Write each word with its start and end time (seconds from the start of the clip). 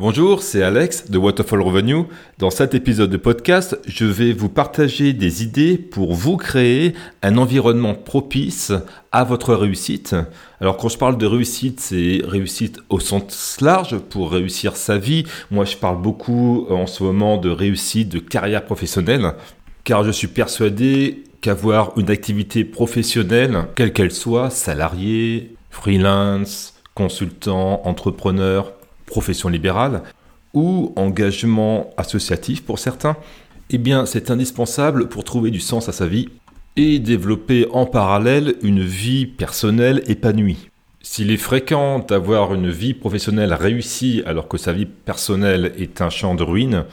Bonjour, 0.00 0.42
c'est 0.42 0.62
Alex 0.62 1.10
de 1.10 1.18
Waterfall 1.18 1.60
Revenue. 1.60 2.04
Dans 2.38 2.48
cet 2.48 2.74
épisode 2.74 3.10
de 3.10 3.18
podcast, 3.18 3.78
je 3.86 4.06
vais 4.06 4.32
vous 4.32 4.48
partager 4.48 5.12
des 5.12 5.42
idées 5.42 5.76
pour 5.76 6.14
vous 6.14 6.38
créer 6.38 6.94
un 7.20 7.36
environnement 7.36 7.92
propice 7.92 8.72
à 9.12 9.24
votre 9.24 9.52
réussite. 9.52 10.16
Alors 10.58 10.78
quand 10.78 10.88
je 10.88 10.96
parle 10.96 11.18
de 11.18 11.26
réussite, 11.26 11.80
c'est 11.80 12.22
réussite 12.24 12.78
au 12.88 12.98
sens 12.98 13.58
large 13.60 13.98
pour 13.98 14.32
réussir 14.32 14.74
sa 14.74 14.96
vie. 14.96 15.24
Moi, 15.50 15.66
je 15.66 15.76
parle 15.76 16.00
beaucoup 16.00 16.64
en 16.70 16.86
ce 16.86 17.02
moment 17.02 17.36
de 17.36 17.50
réussite 17.50 18.08
de 18.08 18.20
carrière 18.20 18.64
professionnelle 18.64 19.34
car 19.84 20.02
je 20.02 20.12
suis 20.12 20.28
persuadé 20.28 21.24
qu'avoir 21.42 21.92
une 21.98 22.08
activité 22.08 22.64
professionnelle, 22.64 23.66
quelle 23.74 23.92
qu'elle 23.92 24.12
soit, 24.12 24.48
salarié, 24.48 25.54
freelance, 25.68 26.80
consultant, 26.94 27.82
entrepreneur, 27.84 28.72
profession 29.10 29.48
libérale 29.48 30.02
ou 30.54 30.92
engagement 30.96 31.90
associatif 31.96 32.64
pour 32.64 32.78
certains, 32.78 33.16
eh 33.70 33.78
bien 33.78 34.06
c'est 34.06 34.30
indispensable 34.30 35.08
pour 35.08 35.24
trouver 35.24 35.50
du 35.50 35.60
sens 35.60 35.88
à 35.88 35.92
sa 35.92 36.06
vie 36.06 36.28
et 36.76 36.98
développer 36.98 37.66
en 37.72 37.86
parallèle 37.86 38.54
une 38.62 38.82
vie 38.82 39.26
personnelle 39.26 40.02
épanouie. 40.06 40.68
S'il 41.02 41.30
est 41.30 41.36
fréquent 41.36 41.98
d'avoir 42.00 42.54
une 42.54 42.70
vie 42.70 42.94
professionnelle 42.94 43.54
réussie 43.54 44.22
alors 44.26 44.48
que 44.48 44.58
sa 44.58 44.72
vie 44.72 44.86
personnelle 44.86 45.72
est 45.78 46.00
un 46.00 46.10
champ 46.10 46.34
de 46.34 46.42
ruines, 46.42 46.84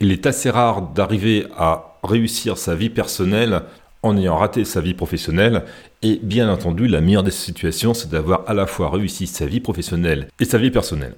il 0.00 0.12
est 0.12 0.26
assez 0.26 0.50
rare 0.50 0.82
d'arriver 0.82 1.46
à 1.56 1.96
réussir 2.02 2.58
sa 2.58 2.74
vie 2.74 2.90
personnelle 2.90 3.62
en 4.02 4.16
ayant 4.16 4.36
raté 4.36 4.64
sa 4.64 4.80
vie 4.80 4.94
professionnelle. 4.94 5.64
Et 6.02 6.20
bien 6.22 6.50
entendu, 6.50 6.86
la 6.86 7.00
meilleure 7.00 7.22
des 7.22 7.30
situations, 7.30 7.94
c'est 7.94 8.10
d'avoir 8.10 8.44
à 8.46 8.54
la 8.54 8.66
fois 8.66 8.90
réussi 8.90 9.26
sa 9.26 9.46
vie 9.46 9.60
professionnelle 9.60 10.28
et 10.38 10.44
sa 10.44 10.58
vie 10.58 10.70
personnelle. 10.70 11.14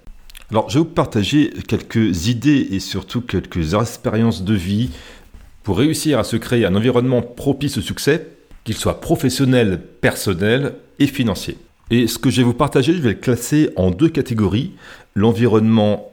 Alors, 0.51 0.71
je 0.71 0.79
vais 0.79 0.85
vous 0.85 0.91
partager 0.91 1.51
quelques 1.67 2.27
idées 2.29 2.69
et 2.71 2.81
surtout 2.81 3.21
quelques 3.21 3.75
expériences 3.75 4.45
de 4.45 4.55
vie 4.55 4.89
pour 5.63 5.77
réussir 5.77 6.19
à 6.19 6.25
se 6.25 6.37
créer 6.37 6.65
un 6.65 6.75
environnement 6.75 7.21
propice 7.21 7.77
au 7.77 7.83
succès, 7.83 8.29
qu'il 8.65 8.75
soit 8.75 9.03
professionnel, 9.03 9.83
personnel 10.01 10.77
et 10.99 11.07
financier. 11.07 11.59
Et 11.91 12.07
ce 12.07 12.19
que 12.19 12.31
je 12.31 12.39
vais 12.39 12.45
vous 12.45 12.55
partager, 12.55 12.95
je 12.95 13.03
vais 13.03 13.11
le 13.11 13.15
classer 13.17 13.69
en 13.77 13.91
deux 13.91 14.09
catégories, 14.09 14.73
l'environnement 15.15 16.11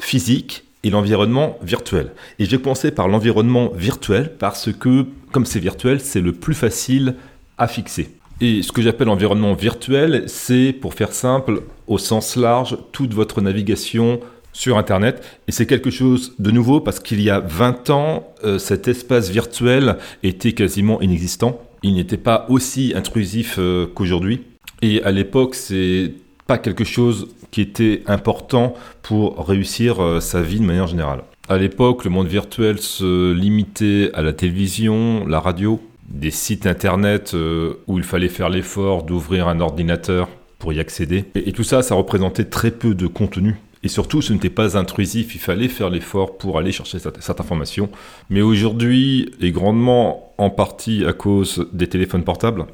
physique 0.00 0.64
et 0.82 0.90
l'environnement 0.90 1.56
virtuel. 1.62 2.10
Et 2.40 2.44
je 2.44 2.50
vais 2.50 2.58
commencer 2.60 2.90
par 2.90 3.06
l'environnement 3.06 3.70
virtuel 3.72 4.32
parce 4.36 4.72
que, 4.72 5.06
comme 5.30 5.46
c'est 5.46 5.60
virtuel, 5.60 6.00
c'est 6.00 6.20
le 6.20 6.32
plus 6.32 6.54
facile 6.54 7.14
à 7.56 7.68
fixer. 7.68 8.10
Et 8.40 8.62
ce 8.62 8.70
que 8.70 8.82
j'appelle 8.82 9.08
environnement 9.08 9.54
virtuel, 9.54 10.24
c'est, 10.26 10.72
pour 10.72 10.92
faire 10.92 11.12
simple, 11.12 11.62
au 11.86 11.96
sens 11.96 12.36
large, 12.36 12.76
toute 12.92 13.14
votre 13.14 13.40
navigation 13.40 14.20
sur 14.52 14.76
Internet. 14.76 15.22
Et 15.48 15.52
c'est 15.52 15.66
quelque 15.66 15.90
chose 15.90 16.34
de 16.38 16.50
nouveau 16.50 16.80
parce 16.80 17.00
qu'il 17.00 17.20
y 17.22 17.30
a 17.30 17.40
20 17.40 17.90
ans, 17.90 18.34
euh, 18.44 18.58
cet 18.58 18.88
espace 18.88 19.30
virtuel 19.30 19.96
était 20.22 20.52
quasiment 20.52 21.00
inexistant. 21.00 21.60
Il 21.82 21.94
n'était 21.94 22.16
pas 22.18 22.46
aussi 22.48 22.92
intrusif 22.94 23.56
euh, 23.58 23.86
qu'aujourd'hui. 23.86 24.42
Et 24.82 25.02
à 25.02 25.12
l'époque, 25.12 25.54
c'est 25.54 26.12
pas 26.46 26.58
quelque 26.58 26.84
chose 26.84 27.28
qui 27.50 27.62
était 27.62 28.02
important 28.06 28.74
pour 29.02 29.46
réussir 29.46 30.02
euh, 30.02 30.20
sa 30.20 30.42
vie 30.42 30.60
de 30.60 30.64
manière 30.64 30.86
générale. 30.86 31.22
À 31.48 31.56
l'époque, 31.58 32.04
le 32.04 32.10
monde 32.10 32.26
virtuel 32.26 32.78
se 32.80 33.32
limitait 33.32 34.10
à 34.14 34.22
la 34.22 34.32
télévision, 34.32 35.26
la 35.26 35.40
radio, 35.40 35.80
des 36.08 36.30
sites 36.30 36.66
internet 36.66 37.32
euh, 37.34 37.74
où 37.86 37.98
il 37.98 38.04
fallait 38.04 38.28
faire 38.28 38.48
l'effort 38.48 39.02
d'ouvrir 39.02 39.48
un 39.48 39.60
ordinateur 39.60 40.28
pour 40.58 40.72
y 40.72 40.80
accéder. 40.80 41.24
Et, 41.34 41.52
tout 41.52 41.64
ça, 41.64 41.82
ça 41.82 41.94
représentait 41.94 42.44
très 42.44 42.70
peu 42.70 42.94
de 42.94 43.06
contenu. 43.06 43.56
Et 43.82 43.88
surtout, 43.88 44.22
ce 44.22 44.32
n'était 44.32 44.50
pas 44.50 44.76
intrusif, 44.76 45.34
il 45.34 45.40
fallait 45.40 45.68
faire 45.68 45.90
l'effort 45.90 46.38
pour 46.38 46.58
aller 46.58 46.72
chercher 46.72 46.98
cette, 46.98 47.22
cette 47.22 47.40
information. 47.40 47.88
Mais 48.30 48.42
aujourd'hui, 48.42 49.30
et 49.40 49.52
grandement 49.52 50.34
en 50.38 50.50
partie 50.50 51.04
à 51.04 51.12
cause 51.12 51.68
des 51.72 51.86
téléphones 51.86 52.24
portables, 52.24 52.66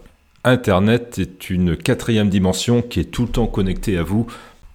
Internet 0.44 1.18
est 1.20 1.50
une 1.50 1.76
quatrième 1.76 2.28
dimension 2.28 2.82
qui 2.82 2.98
est 2.98 3.04
tout 3.04 3.22
le 3.22 3.28
temps 3.28 3.46
connectée 3.46 3.96
à 3.96 4.02
vous. 4.02 4.26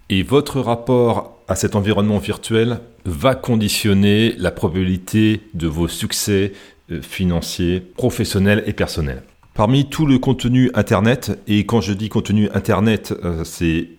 Et 0.09 0.23
votre 0.23 0.61
rapport 0.61 1.39
à 1.49 1.55
cet 1.55 1.75
environnement 1.75 2.19
virtuel 2.19 2.79
va 3.03 3.35
conditionner 3.35 4.33
la 4.37 4.51
probabilité 4.51 5.41
de 5.53 5.67
vos 5.67 5.89
succès, 5.89 6.53
euh, 6.91 7.01
financiers, 7.01 7.79
professionnels 7.79 8.63
et 8.65 8.73
personnels. 8.73 9.23
Parmi 9.53 9.89
tout 9.89 10.05
le 10.05 10.19
contenu 10.19 10.69
Internet, 10.75 11.39
et 11.47 11.65
quand 11.65 11.81
je 11.81 11.93
dis 11.93 12.09
contenu 12.09 12.49
Internet, 12.53 13.13
euh, 13.23 13.43
c'est 13.43 13.89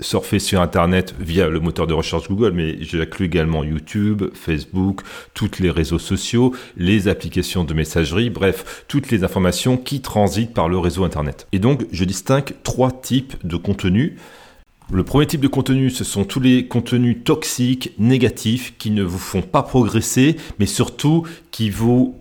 surfer 0.00 0.38
sur 0.38 0.60
Internet 0.60 1.14
via 1.18 1.48
le 1.48 1.60
moteur 1.60 1.86
de 1.86 1.94
recherche 1.94 2.28
Google, 2.28 2.52
mais 2.52 2.82
j'inclus 2.82 3.26
également 3.26 3.64
YouTube, 3.64 4.24
Facebook, 4.34 5.02
tous 5.34 5.60
les 5.60 5.70
réseaux 5.70 5.98
sociaux, 5.98 6.54
les 6.76 7.08
applications 7.08 7.64
de 7.64 7.74
messagerie, 7.74 8.30
bref, 8.30 8.84
toutes 8.88 9.10
les 9.10 9.24
informations 9.24 9.76
qui 9.76 10.00
transitent 10.00 10.54
par 10.54 10.68
le 10.68 10.78
réseau 10.78 11.04
Internet. 11.04 11.46
Et 11.52 11.58
donc, 11.58 11.86
je 11.92 12.04
distingue 12.04 12.52
trois 12.62 12.90
types 12.90 13.34
de 13.46 13.56
contenus. 13.56 14.14
Le 14.92 15.04
premier 15.04 15.26
type 15.26 15.40
de 15.40 15.46
contenu, 15.46 15.88
ce 15.88 16.02
sont 16.02 16.24
tous 16.24 16.40
les 16.40 16.66
contenus 16.66 17.18
toxiques, 17.22 17.92
négatifs, 17.98 18.74
qui 18.76 18.90
ne 18.90 19.04
vous 19.04 19.18
font 19.18 19.40
pas 19.40 19.62
progresser, 19.62 20.36
mais 20.58 20.66
surtout 20.66 21.24
qui 21.52 21.70
vous 21.70 22.16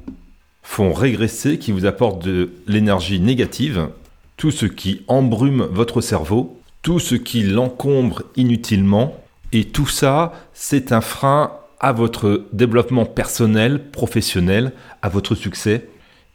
font 0.62 0.94
régresser, 0.94 1.58
qui 1.58 1.72
vous 1.72 1.88
apportent 1.88 2.24
de 2.24 2.52
l'énergie 2.68 3.20
négative, 3.20 3.90
tout 4.38 4.52
ce 4.52 4.68
qui 4.68 5.02
embrume 5.08 5.68
votre 5.72 6.00
cerveau, 6.00 6.60
tout 6.84 7.00
ce 7.00 7.16
qui 7.16 7.42
l'encombre 7.42 8.22
inutilement, 8.36 9.16
et 9.52 9.66
tout 9.66 9.88
ça, 9.88 10.34
c'est 10.54 10.92
un 10.92 11.02
frein 11.02 11.54
à 11.80 11.92
votre 11.92 12.46
développement 12.54 13.06
personnel, 13.06 13.90
professionnel, 13.90 14.74
à 15.02 15.10
votre 15.10 15.34
succès 15.34 15.88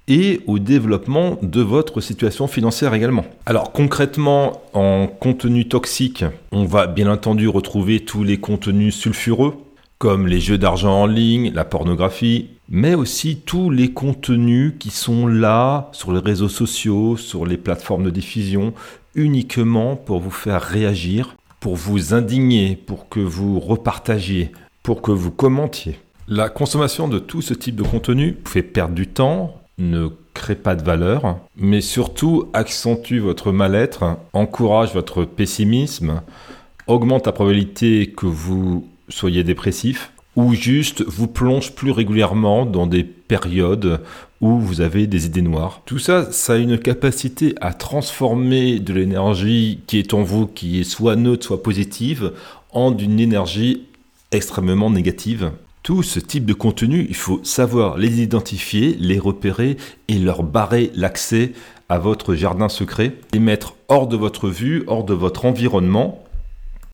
et 0.08 0.40
au 0.46 0.58
développement 0.58 1.38
de 1.42 1.60
votre 1.60 2.00
situation 2.00 2.46
financière 2.46 2.94
également. 2.94 3.24
Alors 3.46 3.72
concrètement, 3.72 4.62
en 4.72 5.06
contenu 5.06 5.66
toxique, 5.66 6.24
on 6.52 6.64
va 6.64 6.86
bien 6.86 7.10
entendu 7.10 7.48
retrouver 7.48 8.00
tous 8.00 8.22
les 8.22 8.38
contenus 8.38 8.94
sulfureux, 8.94 9.54
comme 9.98 10.26
les 10.26 10.40
jeux 10.40 10.58
d'argent 10.58 11.02
en 11.02 11.06
ligne, 11.06 11.52
la 11.54 11.64
pornographie, 11.64 12.50
mais 12.68 12.94
aussi 12.94 13.36
tous 13.36 13.70
les 13.70 13.92
contenus 13.92 14.74
qui 14.78 14.90
sont 14.90 15.26
là 15.26 15.88
sur 15.92 16.12
les 16.12 16.20
réseaux 16.20 16.48
sociaux, 16.48 17.16
sur 17.16 17.46
les 17.46 17.56
plateformes 17.56 18.04
de 18.04 18.10
diffusion, 18.10 18.74
uniquement 19.14 19.96
pour 19.96 20.20
vous 20.20 20.30
faire 20.30 20.60
réagir, 20.60 21.36
pour 21.60 21.76
vous 21.76 22.12
indigner, 22.12 22.76
pour 22.76 23.08
que 23.08 23.20
vous 23.20 23.60
repartagiez, 23.60 24.50
pour 24.82 25.00
que 25.00 25.12
vous 25.12 25.30
commentiez. 25.30 25.98
La 26.28 26.48
consommation 26.48 27.08
de 27.08 27.18
tout 27.18 27.42
ce 27.42 27.54
type 27.54 27.76
de 27.76 27.82
contenu 27.82 28.36
fait 28.44 28.62
perdre 28.62 28.94
du 28.94 29.06
temps, 29.06 29.60
ne 29.78 30.08
crée 30.34 30.54
pas 30.54 30.74
de 30.74 30.82
valeur, 30.82 31.38
mais 31.56 31.80
surtout 31.80 32.48
accentue 32.52 33.18
votre 33.18 33.52
mal-être, 33.52 34.16
encourage 34.32 34.92
votre 34.92 35.24
pessimisme, 35.24 36.22
augmente 36.86 37.26
la 37.26 37.32
probabilité 37.32 38.12
que 38.16 38.26
vous 38.26 38.86
soyez 39.08 39.44
dépressif, 39.44 40.12
ou 40.36 40.54
juste 40.54 41.02
vous 41.06 41.28
plonge 41.28 41.72
plus 41.72 41.92
régulièrement 41.92 42.66
dans 42.66 42.86
des 42.86 43.04
périodes 43.04 44.00
où 44.40 44.58
vous 44.58 44.80
avez 44.80 45.06
des 45.06 45.26
idées 45.26 45.42
noires. 45.42 45.82
Tout 45.86 45.98
ça, 45.98 46.30
ça 46.32 46.54
a 46.54 46.56
une 46.56 46.78
capacité 46.78 47.54
à 47.60 47.72
transformer 47.72 48.80
de 48.80 48.92
l'énergie 48.92 49.80
qui 49.86 49.98
est 49.98 50.12
en 50.12 50.22
vous, 50.22 50.46
qui 50.46 50.80
est 50.80 50.84
soit 50.84 51.16
neutre, 51.16 51.46
soit 51.46 51.62
positive, 51.62 52.32
en 52.72 52.96
une 52.96 53.20
énergie 53.20 53.84
extrêmement 54.32 54.90
négative. 54.90 55.52
Tout 55.84 56.02
ce 56.02 56.18
type 56.18 56.46
de 56.46 56.54
contenu, 56.54 57.04
il 57.10 57.14
faut 57.14 57.40
savoir 57.42 57.98
les 57.98 58.22
identifier, 58.22 58.96
les 58.98 59.18
repérer 59.18 59.76
et 60.08 60.18
leur 60.18 60.42
barrer 60.42 60.90
l'accès 60.94 61.52
à 61.90 61.98
votre 61.98 62.34
jardin 62.34 62.70
secret, 62.70 63.12
les 63.34 63.38
mettre 63.38 63.74
hors 63.88 64.06
de 64.06 64.16
votre 64.16 64.48
vue, 64.48 64.84
hors 64.86 65.04
de 65.04 65.12
votre 65.12 65.44
environnement. 65.44 66.24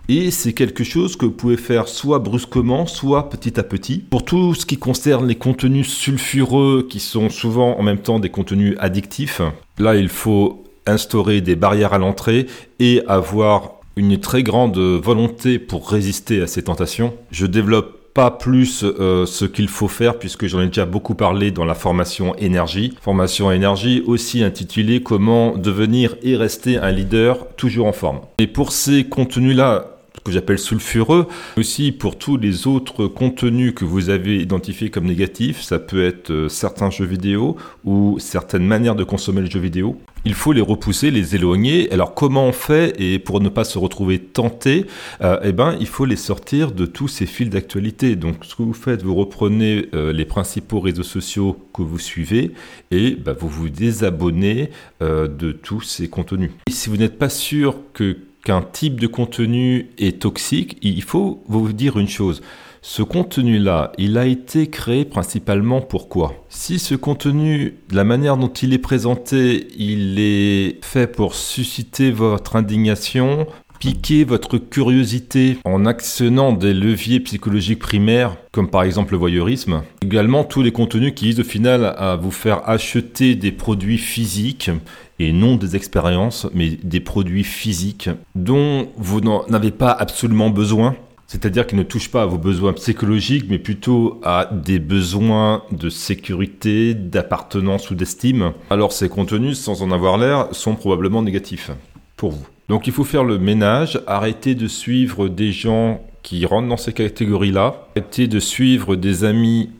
Et 0.08 0.32
c'est 0.32 0.54
quelque 0.54 0.82
chose 0.82 1.14
que 1.14 1.24
vous 1.24 1.30
pouvez 1.30 1.56
faire 1.56 1.86
soit 1.86 2.18
brusquement, 2.18 2.84
soit 2.86 3.30
petit 3.30 3.60
à 3.60 3.62
petit. 3.62 3.98
Pour 4.10 4.24
tout 4.24 4.54
ce 4.54 4.66
qui 4.66 4.76
concerne 4.76 5.28
les 5.28 5.36
contenus 5.36 5.86
sulfureux, 5.86 6.84
qui 6.90 6.98
sont 6.98 7.30
souvent 7.30 7.78
en 7.78 7.84
même 7.84 8.00
temps 8.00 8.18
des 8.18 8.30
contenus 8.30 8.74
addictifs, 8.80 9.40
là 9.78 9.94
il 9.94 10.08
faut 10.08 10.64
instaurer 10.84 11.40
des 11.40 11.54
barrières 11.54 11.92
à 11.92 11.98
l'entrée 11.98 12.48
et 12.80 13.02
avoir 13.06 13.74
une 13.94 14.18
très 14.18 14.42
grande 14.42 14.78
volonté 14.78 15.60
pour 15.60 15.88
résister 15.88 16.42
à 16.42 16.48
ces 16.48 16.64
tentations. 16.64 17.14
Je 17.30 17.46
développe 17.46 17.99
pas 18.14 18.30
plus 18.30 18.84
euh, 18.84 19.26
ce 19.26 19.44
qu'il 19.44 19.68
faut 19.68 19.88
faire 19.88 20.18
puisque 20.18 20.46
j'en 20.46 20.60
ai 20.60 20.66
déjà 20.66 20.86
beaucoup 20.86 21.14
parlé 21.14 21.50
dans 21.50 21.64
la 21.64 21.74
formation 21.74 22.34
énergie. 22.36 22.94
Formation 23.02 23.52
énergie 23.52 24.02
aussi 24.06 24.42
intitulée 24.42 25.02
Comment 25.02 25.56
devenir 25.56 26.16
et 26.22 26.36
rester 26.36 26.78
un 26.78 26.90
leader 26.90 27.46
toujours 27.56 27.86
en 27.86 27.92
forme. 27.92 28.20
Et 28.38 28.46
pour 28.46 28.72
ces 28.72 29.04
contenus-là, 29.04 29.96
que 30.24 30.32
j'appelle 30.32 30.58
sulfureux, 30.58 31.26
aussi 31.56 31.92
pour 31.92 32.18
tous 32.18 32.36
les 32.36 32.66
autres 32.66 33.06
contenus 33.06 33.72
que 33.74 33.84
vous 33.84 34.10
avez 34.10 34.38
identifiés 34.38 34.90
comme 34.90 35.06
négatifs, 35.06 35.62
ça 35.62 35.78
peut 35.78 36.04
être 36.04 36.30
euh, 36.30 36.48
certains 36.48 36.90
jeux 36.90 37.06
vidéo 37.06 37.56
ou 37.84 38.18
certaines 38.18 38.66
manières 38.66 38.94
de 38.94 39.04
consommer 39.04 39.40
le 39.40 39.50
jeu 39.50 39.60
vidéo. 39.60 39.98
Il 40.24 40.34
faut 40.34 40.52
les 40.52 40.60
repousser, 40.60 41.10
les 41.10 41.34
éloigner. 41.34 41.90
Alors 41.92 42.14
comment 42.14 42.46
on 42.46 42.52
fait? 42.52 43.00
Et 43.00 43.18
pour 43.18 43.40
ne 43.40 43.48
pas 43.48 43.64
se 43.64 43.78
retrouver 43.78 44.18
tenté, 44.18 44.86
euh, 45.22 45.38
eh 45.42 45.52
ben, 45.52 45.76
il 45.80 45.86
faut 45.86 46.04
les 46.04 46.16
sortir 46.16 46.72
de 46.72 46.86
tous 46.86 47.08
ces 47.08 47.26
fils 47.26 47.50
d'actualité. 47.50 48.16
Donc 48.16 48.44
ce 48.44 48.54
que 48.54 48.62
vous 48.62 48.74
faites, 48.74 49.02
vous 49.02 49.14
reprenez 49.14 49.86
euh, 49.94 50.12
les 50.12 50.24
principaux 50.24 50.80
réseaux 50.80 51.02
sociaux 51.02 51.56
que 51.72 51.82
vous 51.82 51.98
suivez 51.98 52.52
et 52.90 53.16
bah, 53.16 53.34
vous 53.38 53.48
vous 53.48 53.70
désabonnez 53.70 54.70
euh, 55.02 55.28
de 55.28 55.52
tous 55.52 55.80
ces 55.80 56.08
contenus. 56.08 56.50
Et 56.66 56.72
si 56.72 56.90
vous 56.90 56.96
n'êtes 56.96 57.18
pas 57.18 57.30
sûr 57.30 57.76
qu'un 57.94 58.62
type 58.62 59.00
de 59.00 59.06
contenu 59.06 59.88
est 59.98 60.20
toxique, 60.20 60.76
il 60.82 61.02
faut 61.02 61.42
vous 61.48 61.72
dire 61.72 61.98
une 61.98 62.08
chose. 62.08 62.42
Ce 62.82 63.02
contenu-là, 63.02 63.92
il 63.98 64.16
a 64.16 64.24
été 64.24 64.68
créé 64.68 65.04
principalement 65.04 65.82
pour 65.82 66.08
quoi? 66.08 66.46
Si 66.48 66.78
ce 66.78 66.94
contenu, 66.94 67.74
la 67.90 68.04
manière 68.04 68.38
dont 68.38 68.48
il 68.48 68.72
est 68.72 68.78
présenté, 68.78 69.68
il 69.76 70.18
est 70.18 70.82
fait 70.82 71.06
pour 71.06 71.34
susciter 71.34 72.10
votre 72.10 72.56
indignation, 72.56 73.46
piquer 73.80 74.24
votre 74.24 74.56
curiosité 74.56 75.58
en 75.64 75.84
actionnant 75.84 76.52
des 76.52 76.72
leviers 76.72 77.20
psychologiques 77.20 77.80
primaires, 77.80 78.36
comme 78.50 78.70
par 78.70 78.82
exemple 78.82 79.12
le 79.12 79.18
voyeurisme. 79.18 79.82
Également 80.02 80.44
tous 80.44 80.62
les 80.62 80.72
contenus 80.72 81.12
qui 81.14 81.26
visent 81.26 81.40
au 81.40 81.44
final 81.44 81.84
à 81.98 82.16
vous 82.16 82.30
faire 82.30 82.66
acheter 82.66 83.34
des 83.34 83.52
produits 83.52 83.98
physiques 83.98 84.70
et 85.18 85.34
non 85.34 85.56
des 85.56 85.76
expériences, 85.76 86.46
mais 86.54 86.78
des 86.82 87.00
produits 87.00 87.44
physiques 87.44 88.08
dont 88.34 88.88
vous 88.96 89.20
n'avez 89.20 89.70
pas 89.70 89.92
absolument 89.92 90.48
besoin 90.48 90.96
c'est-à-dire 91.30 91.64
qu'il 91.64 91.78
ne 91.78 91.84
touche 91.84 92.10
pas 92.10 92.22
à 92.22 92.26
vos 92.26 92.38
besoins 92.38 92.72
psychologiques, 92.72 93.44
mais 93.48 93.60
plutôt 93.60 94.20
à 94.24 94.50
des 94.52 94.80
besoins 94.80 95.62
de 95.70 95.88
sécurité, 95.88 96.92
d'appartenance 96.92 97.88
ou 97.92 97.94
d'estime. 97.94 98.52
Alors 98.68 98.90
ces 98.90 99.08
contenus, 99.08 99.56
sans 99.56 99.84
en 99.84 99.92
avoir 99.92 100.18
l'air, 100.18 100.48
sont 100.50 100.74
probablement 100.74 101.22
négatifs 101.22 101.70
pour 102.16 102.32
vous. 102.32 102.44
Donc 102.68 102.88
il 102.88 102.92
faut 102.92 103.04
faire 103.04 103.22
le 103.22 103.38
ménage, 103.38 104.00
arrêter 104.08 104.56
de 104.56 104.66
suivre 104.66 105.28
des 105.28 105.52
gens 105.52 106.02
qui 106.24 106.44
rentrent 106.46 106.68
dans 106.68 106.76
ces 106.76 106.92
catégories-là, 106.92 107.86
arrêter 107.94 108.26
de 108.26 108.40
suivre 108.40 108.96
des 108.96 109.22
amis 109.22 109.70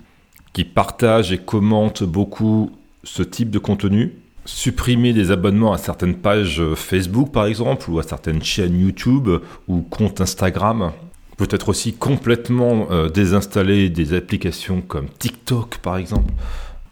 qui 0.52 0.62
partagent 0.62 1.32
et 1.32 1.38
commentent 1.38 2.04
beaucoup 2.04 2.70
ce 3.02 3.24
type 3.24 3.50
de 3.50 3.58
contenu, 3.58 4.12
supprimer 4.44 5.12
des 5.12 5.32
abonnements 5.32 5.72
à 5.72 5.78
certaines 5.78 6.14
pages 6.14 6.62
Facebook 6.76 7.32
par 7.32 7.46
exemple, 7.46 7.90
ou 7.90 7.98
à 7.98 8.04
certaines 8.04 8.44
chaînes 8.44 8.78
YouTube 8.80 9.28
ou 9.66 9.80
comptes 9.80 10.20
Instagram 10.20 10.92
peut-être 11.40 11.70
aussi 11.70 11.94
complètement 11.94 12.88
euh, 12.90 13.08
désinstaller 13.08 13.88
des 13.88 14.12
applications 14.12 14.82
comme 14.82 15.06
TikTok 15.08 15.78
par 15.78 15.96
exemple. 15.96 16.34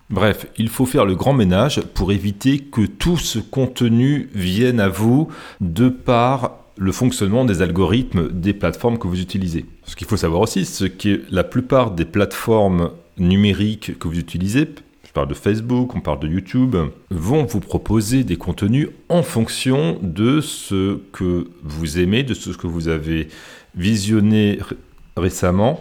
Bref, 0.08 0.46
il 0.56 0.70
faut 0.70 0.86
faire 0.86 1.04
le 1.04 1.14
grand 1.14 1.34
ménage 1.34 1.82
pour 1.92 2.12
éviter 2.12 2.58
que 2.58 2.86
tout 2.86 3.18
ce 3.18 3.40
contenu 3.40 4.30
vienne 4.34 4.80
à 4.80 4.88
vous 4.88 5.28
de 5.60 5.90
par 5.90 6.60
le 6.78 6.92
fonctionnement 6.92 7.44
des 7.44 7.60
algorithmes 7.60 8.30
des 8.32 8.54
plateformes 8.54 8.98
que 8.98 9.06
vous 9.06 9.20
utilisez. 9.20 9.66
Ce 9.84 9.94
qu'il 9.94 10.06
faut 10.06 10.16
savoir 10.16 10.40
aussi, 10.40 10.64
c'est 10.64 10.96
que 10.96 11.20
la 11.30 11.44
plupart 11.44 11.90
des 11.90 12.06
plateformes 12.06 12.92
numériques 13.18 13.98
que 13.98 14.08
vous 14.08 14.18
utilisez, 14.18 14.66
je 15.06 15.12
parle 15.12 15.28
de 15.28 15.34
Facebook, 15.34 15.94
on 15.94 16.00
parle 16.00 16.20
de 16.20 16.28
YouTube, 16.28 16.74
vont 17.10 17.44
vous 17.44 17.60
proposer 17.60 18.24
des 18.24 18.36
contenus 18.36 18.88
en 19.10 19.22
fonction 19.22 19.98
de 20.02 20.40
ce 20.40 21.00
que 21.12 21.48
vous 21.62 21.98
aimez, 21.98 22.22
de 22.22 22.34
ce 22.34 22.50
que 22.50 22.66
vous 22.66 22.88
avez 22.88 23.28
visionné 23.78 24.58
récemment 25.16 25.80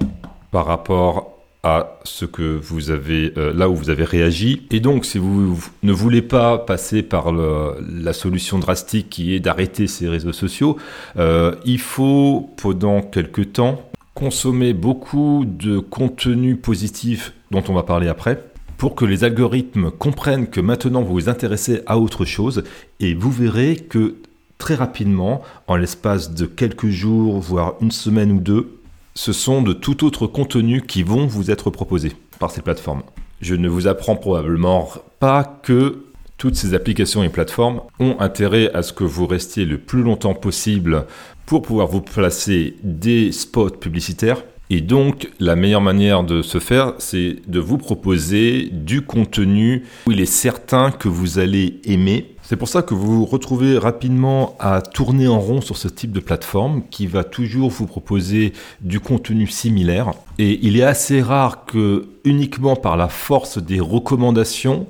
par 0.51 0.65
rapport 0.65 1.33
à 1.63 1.99
ce 2.03 2.23
que 2.23 2.57
vous 2.57 2.91
avez 2.91 3.33
euh, 3.35 3.51
là 3.53 3.69
où 3.69 3.75
vous 3.75 3.89
avez 3.89 4.05
réagi. 4.05 4.67
Et 4.71 4.79
donc, 4.79 5.05
si 5.05 5.17
vous 5.17 5.59
ne 5.83 5.91
voulez 5.91 6.21
pas 6.21 6.59
passer 6.59 7.03
par 7.03 7.33
la 7.33 8.13
solution 8.13 8.59
drastique 8.59 9.09
qui 9.09 9.33
est 9.33 9.39
d'arrêter 9.39 9.87
ces 9.87 10.07
réseaux 10.07 10.31
sociaux, 10.31 10.77
euh, 11.17 11.55
il 11.65 11.79
faut 11.79 12.49
pendant 12.57 13.01
quelques 13.01 13.53
temps 13.53 13.81
consommer 14.13 14.73
beaucoup 14.73 15.45
de 15.45 15.79
contenu 15.79 16.55
positif 16.55 17.33
dont 17.51 17.63
on 17.67 17.73
va 17.73 17.83
parler 17.83 18.07
après 18.07 18.41
pour 18.77 18.95
que 18.95 19.05
les 19.05 19.23
algorithmes 19.23 19.91
comprennent 19.91 20.47
que 20.47 20.61
maintenant 20.61 21.01
vous 21.01 21.13
vous 21.13 21.29
intéressez 21.29 21.81
à 21.87 21.97
autre 21.97 22.25
chose 22.25 22.63
et 22.99 23.13
vous 23.13 23.31
verrez 23.31 23.75
que 23.75 24.15
très 24.57 24.75
rapidement, 24.75 25.41
en 25.67 25.75
l'espace 25.75 26.31
de 26.31 26.45
quelques 26.45 26.89
jours, 26.89 27.39
voire 27.39 27.75
une 27.81 27.91
semaine 27.91 28.31
ou 28.31 28.39
deux, 28.39 28.79
ce 29.15 29.33
sont 29.33 29.61
de 29.61 29.73
tout 29.73 30.05
autre 30.05 30.27
contenu 30.27 30.81
qui 30.81 31.03
vont 31.03 31.25
vous 31.25 31.51
être 31.51 31.69
proposés 31.69 32.13
par 32.39 32.51
ces 32.51 32.61
plateformes. 32.61 33.03
Je 33.41 33.55
ne 33.55 33.69
vous 33.69 33.87
apprends 33.87 34.15
probablement 34.15 34.89
pas 35.19 35.43
que 35.63 36.03
toutes 36.37 36.55
ces 36.55 36.75
applications 36.75 37.23
et 37.23 37.29
plateformes 37.29 37.81
ont 37.99 38.15
intérêt 38.19 38.71
à 38.73 38.83
ce 38.83 38.93
que 38.93 39.03
vous 39.03 39.25
restiez 39.25 39.65
le 39.65 39.79
plus 39.79 40.03
longtemps 40.03 40.35
possible 40.35 41.05
pour 41.47 41.63
pouvoir 41.63 41.87
vous 41.87 42.01
placer 42.01 42.75
des 42.83 43.31
spots 43.31 43.71
publicitaires 43.71 44.43
et 44.69 44.81
donc, 44.81 45.29
la 45.39 45.55
meilleure 45.55 45.81
manière 45.81 46.23
de 46.23 46.41
se 46.41 46.59
faire, 46.59 46.93
c'est 46.97 47.37
de 47.47 47.59
vous 47.59 47.77
proposer 47.77 48.69
du 48.71 49.01
contenu 49.01 49.85
où 50.05 50.11
il 50.11 50.19
est 50.19 50.25
certain 50.25 50.91
que 50.91 51.07
vous 51.07 51.39
allez 51.39 51.79
aimer. 51.85 52.35
C'est 52.49 52.55
pour 52.55 52.69
ça 52.69 52.81
que 52.81 52.93
vous 52.93 53.17
vous 53.17 53.25
retrouvez 53.25 53.77
rapidement 53.77 54.55
à 54.57 54.81
tourner 54.81 55.27
en 55.27 55.37
rond 55.37 55.59
sur 55.59 55.75
ce 55.75 55.89
type 55.89 56.13
de 56.13 56.21
plateforme 56.21 56.81
qui 56.89 57.05
va 57.05 57.25
toujours 57.25 57.69
vous 57.69 57.87
proposer 57.87 58.53
du 58.79 59.01
contenu 59.01 59.47
similaire. 59.47 60.13
Et 60.37 60.57
il 60.61 60.79
est 60.79 60.83
assez 60.83 61.21
rare 61.21 61.65
que 61.65 62.07
uniquement 62.23 62.77
par 62.77 62.95
la 62.95 63.09
force 63.09 63.57
des 63.57 63.81
recommandations 63.81 64.87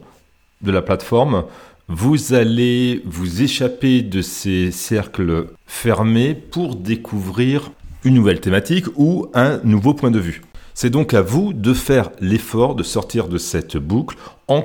de 0.61 0.71
la 0.71 0.83
plateforme, 0.83 1.45
vous 1.87 2.35
allez 2.35 3.01
vous 3.05 3.41
échapper 3.41 4.03
de 4.03 4.21
ces 4.21 4.69
cercles 4.69 5.47
fermés 5.65 6.35
pour 6.35 6.75
découvrir 6.75 7.71
une 8.03 8.13
nouvelle 8.13 8.39
thématique 8.39 8.85
ou 8.97 9.31
un 9.33 9.61
nouveau 9.63 9.95
point 9.95 10.11
de 10.11 10.19
vue. 10.19 10.43
C'est 10.75 10.91
donc 10.91 11.15
à 11.15 11.23
vous 11.23 11.53
de 11.53 11.73
faire 11.73 12.11
l'effort 12.19 12.75
de 12.75 12.83
sortir 12.83 13.27
de 13.27 13.39
cette 13.39 13.77
boucle 13.77 14.15
en, 14.47 14.61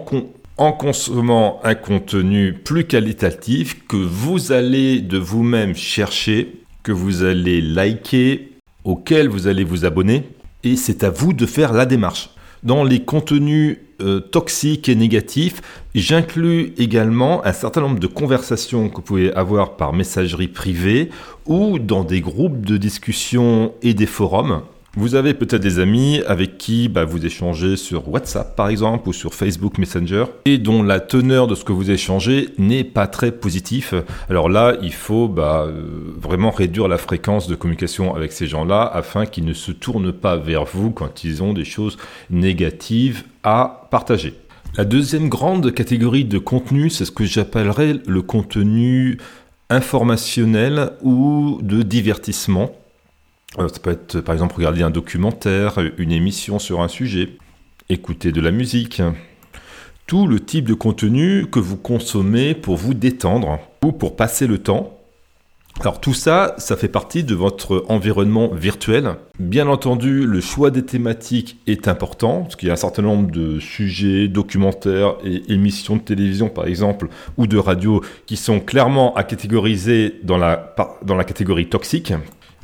en 0.58 0.72
consommant 0.72 1.60
un 1.64 1.74
contenu 1.74 2.52
plus 2.52 2.84
qualitatif 2.84 3.86
que 3.86 3.96
vous 3.96 4.52
allez 4.52 5.00
de 5.00 5.18
vous-même 5.18 5.74
chercher, 5.74 6.62
que 6.82 6.92
vous 6.92 7.22
allez 7.22 7.60
liker, 7.60 8.52
auquel 8.84 9.28
vous 9.28 9.46
allez 9.46 9.64
vous 9.64 9.84
abonner, 9.84 10.28
et 10.64 10.76
c'est 10.76 11.04
à 11.04 11.10
vous 11.10 11.32
de 11.32 11.46
faire 11.46 11.72
la 11.72 11.86
démarche. 11.86 12.30
Dans 12.62 12.84
les 12.84 13.00
contenus 13.00 13.78
euh, 14.00 14.20
toxiques 14.20 14.88
et 14.88 14.94
négatifs, 14.94 15.60
j'inclus 15.94 16.74
également 16.78 17.44
un 17.44 17.52
certain 17.52 17.80
nombre 17.80 17.98
de 17.98 18.06
conversations 18.06 18.88
que 18.88 18.96
vous 18.96 19.02
pouvez 19.02 19.32
avoir 19.34 19.76
par 19.76 19.92
messagerie 19.92 20.48
privée 20.48 21.10
ou 21.46 21.80
dans 21.80 22.04
des 22.04 22.20
groupes 22.20 22.64
de 22.64 22.76
discussion 22.76 23.72
et 23.82 23.94
des 23.94 24.06
forums. 24.06 24.62
Vous 24.94 25.14
avez 25.14 25.32
peut-être 25.32 25.62
des 25.62 25.78
amis 25.78 26.20
avec 26.26 26.58
qui 26.58 26.90
bah, 26.90 27.06
vous 27.06 27.24
échangez 27.24 27.76
sur 27.76 28.10
WhatsApp 28.10 28.54
par 28.54 28.68
exemple 28.68 29.08
ou 29.08 29.14
sur 29.14 29.32
Facebook 29.32 29.78
Messenger 29.78 30.26
et 30.44 30.58
dont 30.58 30.82
la 30.82 31.00
teneur 31.00 31.46
de 31.46 31.54
ce 31.54 31.64
que 31.64 31.72
vous 31.72 31.90
échangez 31.90 32.50
n'est 32.58 32.84
pas 32.84 33.06
très 33.06 33.32
positif. 33.32 33.94
Alors 34.28 34.50
là, 34.50 34.76
il 34.82 34.92
faut 34.92 35.28
bah, 35.28 35.64
euh, 35.66 36.14
vraiment 36.20 36.50
réduire 36.50 36.88
la 36.88 36.98
fréquence 36.98 37.48
de 37.48 37.54
communication 37.54 38.14
avec 38.14 38.32
ces 38.32 38.46
gens-là 38.46 38.82
afin 38.82 39.24
qu'ils 39.24 39.46
ne 39.46 39.54
se 39.54 39.72
tournent 39.72 40.12
pas 40.12 40.36
vers 40.36 40.66
vous 40.66 40.90
quand 40.90 41.24
ils 41.24 41.42
ont 41.42 41.54
des 41.54 41.64
choses 41.64 41.96
négatives 42.28 43.24
à 43.44 43.88
partager. 43.90 44.34
La 44.76 44.84
deuxième 44.84 45.30
grande 45.30 45.72
catégorie 45.72 46.26
de 46.26 46.36
contenu, 46.36 46.90
c'est 46.90 47.06
ce 47.06 47.10
que 47.10 47.24
j'appellerais 47.24 47.96
le 48.06 48.20
contenu 48.20 49.16
informationnel 49.70 50.90
ou 51.00 51.60
de 51.62 51.80
divertissement. 51.80 52.72
Euh, 53.58 53.68
ça 53.68 53.78
peut 53.80 53.90
être 53.90 54.20
par 54.20 54.34
exemple 54.34 54.56
regarder 54.56 54.82
un 54.82 54.90
documentaire, 54.90 55.78
une 55.98 56.12
émission 56.12 56.58
sur 56.58 56.80
un 56.80 56.88
sujet, 56.88 57.36
écouter 57.88 58.32
de 58.32 58.40
la 58.40 58.50
musique. 58.50 59.02
Tout 60.06 60.26
le 60.26 60.40
type 60.40 60.66
de 60.66 60.74
contenu 60.74 61.46
que 61.50 61.58
vous 61.58 61.76
consommez 61.76 62.54
pour 62.54 62.76
vous 62.76 62.94
détendre 62.94 63.58
ou 63.84 63.92
pour 63.92 64.16
passer 64.16 64.46
le 64.46 64.58
temps. 64.58 64.98
Alors 65.80 66.00
tout 66.00 66.12
ça, 66.12 66.54
ça 66.58 66.76
fait 66.76 66.88
partie 66.88 67.24
de 67.24 67.34
votre 67.34 67.86
environnement 67.88 68.52
virtuel. 68.52 69.14
Bien 69.38 69.66
entendu, 69.68 70.26
le 70.26 70.40
choix 70.42 70.70
des 70.70 70.84
thématiques 70.84 71.58
est 71.66 71.88
important, 71.88 72.42
parce 72.42 72.56
qu'il 72.56 72.68
y 72.68 72.70
a 72.70 72.74
un 72.74 72.76
certain 72.76 73.02
nombre 73.02 73.30
de 73.30 73.58
sujets, 73.58 74.28
documentaires 74.28 75.14
et 75.24 75.50
émissions 75.50 75.96
de 75.96 76.02
télévision 76.02 76.50
par 76.50 76.66
exemple, 76.66 77.08
ou 77.38 77.46
de 77.46 77.56
radio, 77.56 78.02
qui 78.26 78.36
sont 78.36 78.60
clairement 78.60 79.14
à 79.14 79.24
catégoriser 79.24 80.20
dans 80.22 80.36
la, 80.36 80.74
dans 81.02 81.16
la 81.16 81.24
catégorie 81.24 81.68
toxique, 81.68 82.12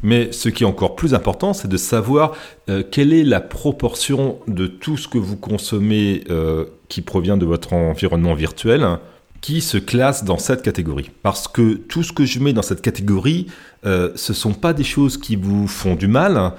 mais 0.02 0.32
ce 0.32 0.48
qui 0.48 0.62
est 0.62 0.66
encore 0.66 0.96
plus 0.96 1.14
important, 1.14 1.52
c'est 1.52 1.68
de 1.68 1.76
savoir 1.76 2.32
euh, 2.68 2.82
quelle 2.88 3.12
est 3.12 3.24
la 3.24 3.40
proportion 3.40 4.38
de 4.46 4.66
tout 4.66 4.96
ce 4.96 5.08
que 5.08 5.18
vous 5.18 5.36
consommez 5.36 6.24
euh, 6.30 6.66
qui 6.88 7.02
provient 7.02 7.36
de 7.36 7.46
votre 7.46 7.72
environnement 7.72 8.34
virtuel 8.34 8.98
qui 9.40 9.60
se 9.60 9.78
classe 9.78 10.24
dans 10.24 10.38
cette 10.38 10.62
catégorie. 10.62 11.10
Parce 11.22 11.46
que 11.48 11.74
tout 11.74 12.02
ce 12.02 12.12
que 12.12 12.24
je 12.24 12.40
mets 12.40 12.52
dans 12.52 12.62
cette 12.62 12.82
catégorie, 12.82 13.46
euh, 13.86 14.10
ce 14.16 14.32
ne 14.32 14.36
sont 14.36 14.54
pas 14.54 14.72
des 14.72 14.84
choses 14.84 15.16
qui 15.16 15.36
vous 15.36 15.68
font 15.68 15.94
du 15.94 16.08
mal, 16.08 16.52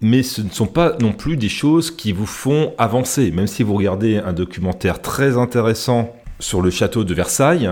mais 0.00 0.22
ce 0.22 0.40
ne 0.40 0.50
sont 0.50 0.66
pas 0.66 0.96
non 1.00 1.12
plus 1.12 1.36
des 1.36 1.48
choses 1.48 1.90
qui 1.90 2.12
vous 2.12 2.26
font 2.26 2.72
avancer. 2.78 3.30
Même 3.30 3.46
si 3.46 3.62
vous 3.62 3.74
regardez 3.74 4.16
un 4.16 4.32
documentaire 4.32 5.02
très 5.02 5.36
intéressant 5.36 6.14
sur 6.40 6.62
le 6.62 6.70
château 6.70 7.04
de 7.04 7.12
Versailles, 7.14 7.68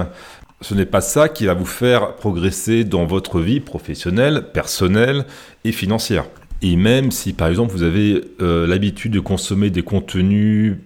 ce 0.61 0.75
n'est 0.75 0.87
pas 0.87 1.01
ça 1.01 1.29
qui 1.29 1.47
va 1.47 1.55
vous 1.55 1.67
faire 1.67 2.17
progresser 2.17 2.85
dans 2.85 3.05
votre 3.05 3.41
vie 3.41 3.61
professionnelle, 3.61 4.51
personnelle 4.53 5.27
et 5.65 5.73
financière. 5.73 6.27
Et 6.63 6.77
même 6.77 7.11
si 7.11 7.33
par 7.33 7.49
exemple 7.49 7.73
vous 7.73 7.83
avez 7.83 8.23
euh, 8.41 8.67
l'habitude 8.67 9.13
de 9.13 9.21
consommer 9.21 9.71
des 9.71 9.83
contenus 9.83 10.79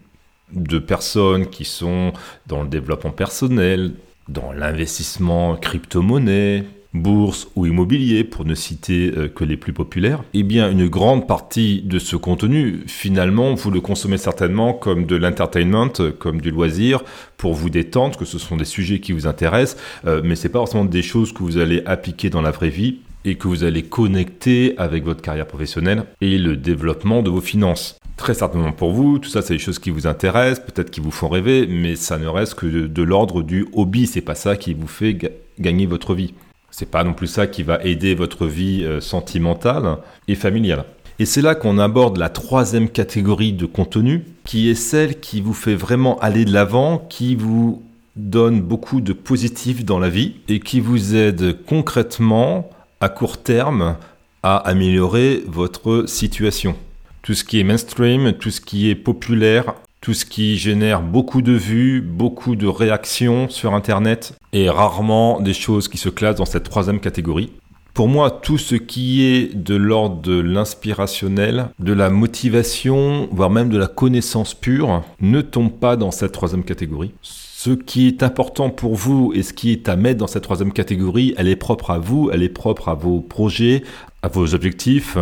de 0.53 0.79
personnes 0.79 1.47
qui 1.47 1.65
sont 1.65 2.13
dans 2.47 2.63
le 2.63 2.69
développement 2.69 3.13
personnel, 3.13 3.93
dans 4.29 4.53
l'investissement 4.53 5.57
crypto-monnaie, 5.57 6.65
bourse 6.93 7.49
ou 7.55 7.67
immobilier, 7.67 8.25
pour 8.25 8.45
ne 8.45 8.55
citer 8.55 9.13
euh, 9.17 9.29
que 9.29 9.45
les 9.45 9.57
plus 9.57 9.73
populaires, 9.73 10.25
eh 10.35 10.43
bien 10.43 10.71
une 10.71 10.89
grande 10.89 11.27
partie 11.27 11.83
de 11.83 11.99
ce 11.99 12.17
contenu, 12.17 12.81
finalement, 12.87 13.55
vous 13.55 13.71
le 13.71 13.81
consommez 13.81 14.19
certainement 14.19 14.73
comme 14.73 15.07
de 15.07 15.17
l'entertainment, 15.17 15.93
comme 16.19 16.41
du 16.41 16.51
loisir, 16.51 17.03
pour 17.37 17.55
vous 17.55 17.71
détendre, 17.71 18.19
que 18.19 18.25
ce 18.25 18.39
sont 18.39 18.57
des 18.57 18.65
sujets 18.65 19.01
qui 19.01 19.13
vous 19.13 19.27
intéressent, 19.27 19.81
euh, 20.07 20.21
mais 20.25 20.37
c'est 20.37 20.49
pas 20.49 20.59
forcément 20.59 20.85
des 20.85 21.03
choses 21.03 21.33
que 21.33 21.43
vous 21.43 21.59
allez 21.59 21.83
appliquer 21.87 22.31
dans 22.31 22.43
la 22.43 22.51
vraie 22.51 22.71
vie 22.71 22.99
et 23.25 23.37
que 23.37 23.49
vous 23.49 23.65
allez 23.65 23.83
connecter 23.83 24.75
avec 24.79 25.05
votre 25.05 25.21
carrière 25.21 25.47
professionnelle 25.47 26.05
et 26.21 26.39
le 26.39 26.57
développement 26.57 27.23
de 27.23 27.31
vos 27.31 27.43
finances. 27.43 27.99
Très 28.17 28.35
certainement 28.35 28.73
pour 28.73 28.93
vous, 28.93 29.19
tout 29.19 29.29
ça 29.29 29.43
c'est 29.43 29.55
des 29.55 29.59
choses 29.59 29.79
qui 29.79 29.91
vous 29.91 30.07
intéressent, 30.07 30.65
peut-être 30.65 30.91
qui 30.91 31.01
vous 31.01 31.11
font 31.11 31.29
rêver, 31.29 31.67
mais 31.67 31.97
ça 31.97 32.19
ne 32.19 32.27
reste 32.27 32.55
que 32.55 32.67
de, 32.67 32.87
de 32.87 33.03
l'ordre 33.03 33.43
du 33.43 33.67
hobby, 33.73 34.07
c'est 34.07 34.21
pas 34.21 34.35
ça 34.35 34.57
qui 34.57 34.75
vous 34.75 34.89
fait 34.89 35.17
gagner 35.59 35.87
votre 35.87 36.15
vie. 36.15 36.35
C'est 36.71 36.91
pas 36.91 37.05
non 37.05 37.13
plus 37.13 37.27
ça 37.27 37.47
qui 37.47 37.63
va 37.63 37.83
aider 37.83 38.15
votre 38.15 38.47
vie 38.47 38.83
euh, 38.85 39.01
sentimentale 39.01 39.99
et 40.29 40.35
familiale. 40.35 40.85
Et 41.19 41.27
c'est 41.27 41.43
là 41.43 41.55
qu'on 41.55 41.79
aborde 41.79 42.17
la 42.17 42.31
troisième 42.31 42.89
catégorie 42.89 43.53
de 43.53 43.67
contenu, 43.67 44.25
qui 44.45 44.71
est 44.71 44.75
celle 44.75 45.21
qui 45.21 45.43
vous 45.43 45.53
fait 45.53 45.75
vraiment 45.75 46.19
aller 46.21 46.47
de 46.47 46.53
l'avant, 46.53 46.99
qui 46.99 47.35
vous 47.35 47.83
donne 48.17 48.61
beaucoup 48.63 49.01
de 49.01 49.13
positif 49.13 49.85
dans 49.85 49.99
la 49.99 50.09
vie 50.09 50.37
et 50.49 50.61
qui 50.61 50.81
vous 50.81 51.15
aide 51.15 51.63
concrètement 51.67 52.71
à 53.01 53.09
court 53.09 53.43
terme 53.43 53.97
à 54.43 54.57
améliorer 54.57 55.45
votre 55.47 56.05
situation. 56.07 56.75
Tout 57.23 57.35
ce 57.35 57.45
qui 57.45 57.61
est 57.61 57.65
mainstream, 57.65 58.33
tout 58.33 58.51
ce 58.51 58.61
qui 58.61 58.89
est 58.89 58.95
populaire, 58.95 59.75
tout 60.11 60.15
ce 60.15 60.25
qui 60.25 60.59
génère 60.59 61.03
beaucoup 61.03 61.41
de 61.41 61.53
vues, 61.53 62.01
beaucoup 62.01 62.57
de 62.57 62.67
réactions 62.67 63.49
sur 63.49 63.75
Internet, 63.75 64.35
et 64.53 64.69
rarement 64.69 65.41
des 65.41 65.53
choses 65.53 65.87
qui 65.87 65.99
se 65.99 66.09
classent 66.09 66.35
dans 66.35 66.45
cette 66.45 66.65
troisième 66.65 66.99
catégorie. 66.99 67.53
Pour 67.95 68.09
moi, 68.09 68.33
tout 68.33 68.59
ce 68.59 68.75
qui 68.75 69.23
est 69.23 69.55
de 69.55 69.77
l'ordre 69.77 70.21
de 70.21 70.41
l'inspirationnel, 70.41 71.69
de 71.79 71.93
la 71.93 72.11
motivation, 72.11 73.29
voire 73.31 73.51
même 73.51 73.69
de 73.69 73.79
la 73.79 73.87
connaissance 73.87 74.53
pure, 74.53 75.05
ne 75.21 75.43
tombe 75.43 75.71
pas 75.71 75.97
dans 75.97 76.11
cette 76.11 76.33
troisième 76.33 76.65
catégorie. 76.65 77.15
Ce 77.23 77.71
qui 77.71 78.09
est 78.09 78.25
important 78.25 78.69
pour 78.69 78.97
vous 78.97 79.33
et 79.33 79.45
ce 79.45 79.53
qui 79.53 79.71
est 79.71 79.89
à 79.89 79.95
mettre 79.95 80.19
dans 80.19 80.27
cette 80.27 80.43
troisième 80.43 80.73
catégorie, 80.73 81.35
elle 81.37 81.47
est 81.47 81.55
propre 81.55 81.93
à 81.93 82.01
vous, 82.01 82.31
elle 82.33 82.43
est 82.43 82.49
propre 82.49 82.89
à 82.89 82.95
vos 82.95 83.21
projets, 83.21 83.85
à 84.23 84.29
vos 84.29 84.57
objectifs, 84.57 85.17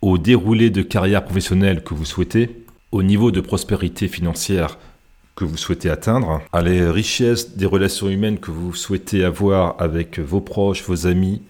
au 0.00 0.16
déroulé 0.16 0.70
de 0.70 0.80
carrière 0.80 1.26
professionnelle 1.26 1.82
que 1.82 1.92
vous 1.92 2.06
souhaitez, 2.06 2.64
au 2.92 3.02
niveau 3.02 3.30
de 3.30 3.40
prospérité 3.40 4.08
financière 4.08 4.78
que 5.36 5.44
vous 5.44 5.56
souhaitez 5.56 5.88
atteindre, 5.88 6.40
à 6.52 6.62
les 6.62 6.90
richesses 6.90 7.56
des 7.56 7.66
relations 7.66 8.08
humaines 8.08 8.38
que 8.38 8.50
vous 8.50 8.74
souhaitez 8.74 9.22
avoir 9.22 9.76
avec 9.78 10.18
vos 10.18 10.40
proches, 10.40 10.82
vos 10.82 11.06
amis, 11.06 11.42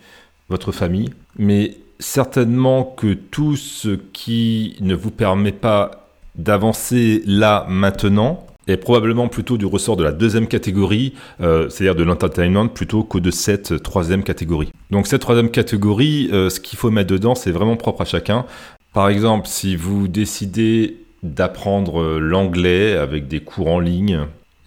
votre 0.50 0.72
famille, 0.72 1.10
mais 1.38 1.78
certainement 1.98 2.84
que 2.84 3.14
tout 3.14 3.56
ce 3.56 3.98
qui 4.12 4.76
ne 4.80 4.94
vous 4.94 5.10
permet 5.10 5.52
pas 5.52 6.06
d'avancer 6.36 7.22
là 7.26 7.66
maintenant 7.68 8.46
est 8.66 8.76
probablement 8.76 9.28
plutôt 9.28 9.56
du 9.56 9.64
ressort 9.64 9.96
de 9.96 10.04
la 10.04 10.12
deuxième 10.12 10.46
catégorie, 10.46 11.14
euh, 11.40 11.70
c'est-à-dire 11.70 11.94
de 11.94 12.04
l'entertainment, 12.04 12.68
plutôt 12.68 13.02
que 13.02 13.18
de 13.18 13.30
cette 13.30 13.82
troisième 13.82 14.22
catégorie. 14.22 14.70
Donc 14.90 15.06
cette 15.06 15.22
troisième 15.22 15.50
catégorie, 15.50 16.28
euh, 16.32 16.50
ce 16.50 16.60
qu'il 16.60 16.78
faut 16.78 16.90
mettre 16.90 17.10
dedans, 17.10 17.34
c'est 17.34 17.50
vraiment 17.50 17.76
propre 17.76 18.02
à 18.02 18.04
chacun. 18.04 18.44
Par 18.92 19.08
exemple, 19.08 19.46
si 19.48 19.76
vous 19.76 20.08
décidez 20.08 20.98
d'apprendre 21.22 22.00
euh, 22.00 22.18
l'anglais 22.18 22.96
avec 22.96 23.28
des 23.28 23.40
cours 23.40 23.68
en 23.68 23.80
ligne. 23.80 24.20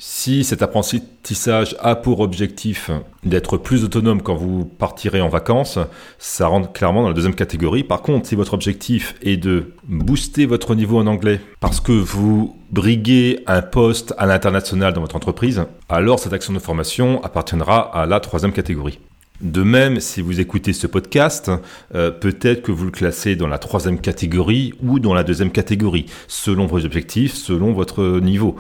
Si 0.04 0.44
cet 0.44 0.64
apprentissage 0.64 1.76
a 1.80 1.96
pour 1.96 2.22
objectif 2.22 2.90
d'être 3.24 3.58
plus 3.58 3.84
autonome 3.84 4.24
quand 4.24 4.34
vous 4.34 4.66
partirez 4.66 5.22
en 5.22 5.30
vacances, 5.30 5.78
ça 6.18 6.48
rentre 6.48 6.72
clairement 6.72 7.04
dans 7.04 7.10
la 7.10 7.14
deuxième 7.14 7.36
catégorie. 7.36 7.84
Par 7.84 8.02
contre, 8.02 8.28
si 8.28 8.34
votre 8.34 8.56
objectif 8.56 9.14
est 9.22 9.38
de 9.38 9.74
booster 9.88 10.48
votre 10.48 10.74
niveau 10.74 10.98
en 10.98 11.06
anglais 11.06 11.40
parce 11.60 11.80
que 11.80 11.92
vous 11.92 12.58
briguez 12.72 13.44
un 13.46 13.62
poste 13.62 14.16
à 14.18 14.26
l'international 14.26 14.94
dans 14.94 15.02
votre 15.02 15.16
entreprise, 15.16 15.66
alors 15.88 16.18
cette 16.18 16.34
action 16.34 16.54
de 16.54 16.60
formation 16.60 17.24
appartiendra 17.24 17.96
à 17.96 18.08
la 18.08 18.20
troisième 18.20 18.54
catégorie. 18.54 18.98
De 19.42 19.64
même, 19.64 20.00
si 20.00 20.22
vous 20.22 20.40
écoutez 20.40 20.74
ce 20.74 20.88
podcast, 20.88 21.52
euh, 21.96 22.12
peut-être 22.12 22.62
que 22.62 22.72
vous 22.72 22.86
le 22.86 22.92
classez 22.92 23.36
dans 23.36 23.48
la 23.48 23.58
troisième 23.58 24.00
catégorie 24.00 24.74
ou 24.84 25.00
dans 25.00 25.14
la 25.14 25.24
deuxième 25.24 25.52
catégorie, 25.52 26.06
selon 26.28 26.66
vos 26.66 26.86
objectifs, 26.86 27.34
selon 27.34 27.74
votre 27.74 28.20
niveau. 28.20 28.58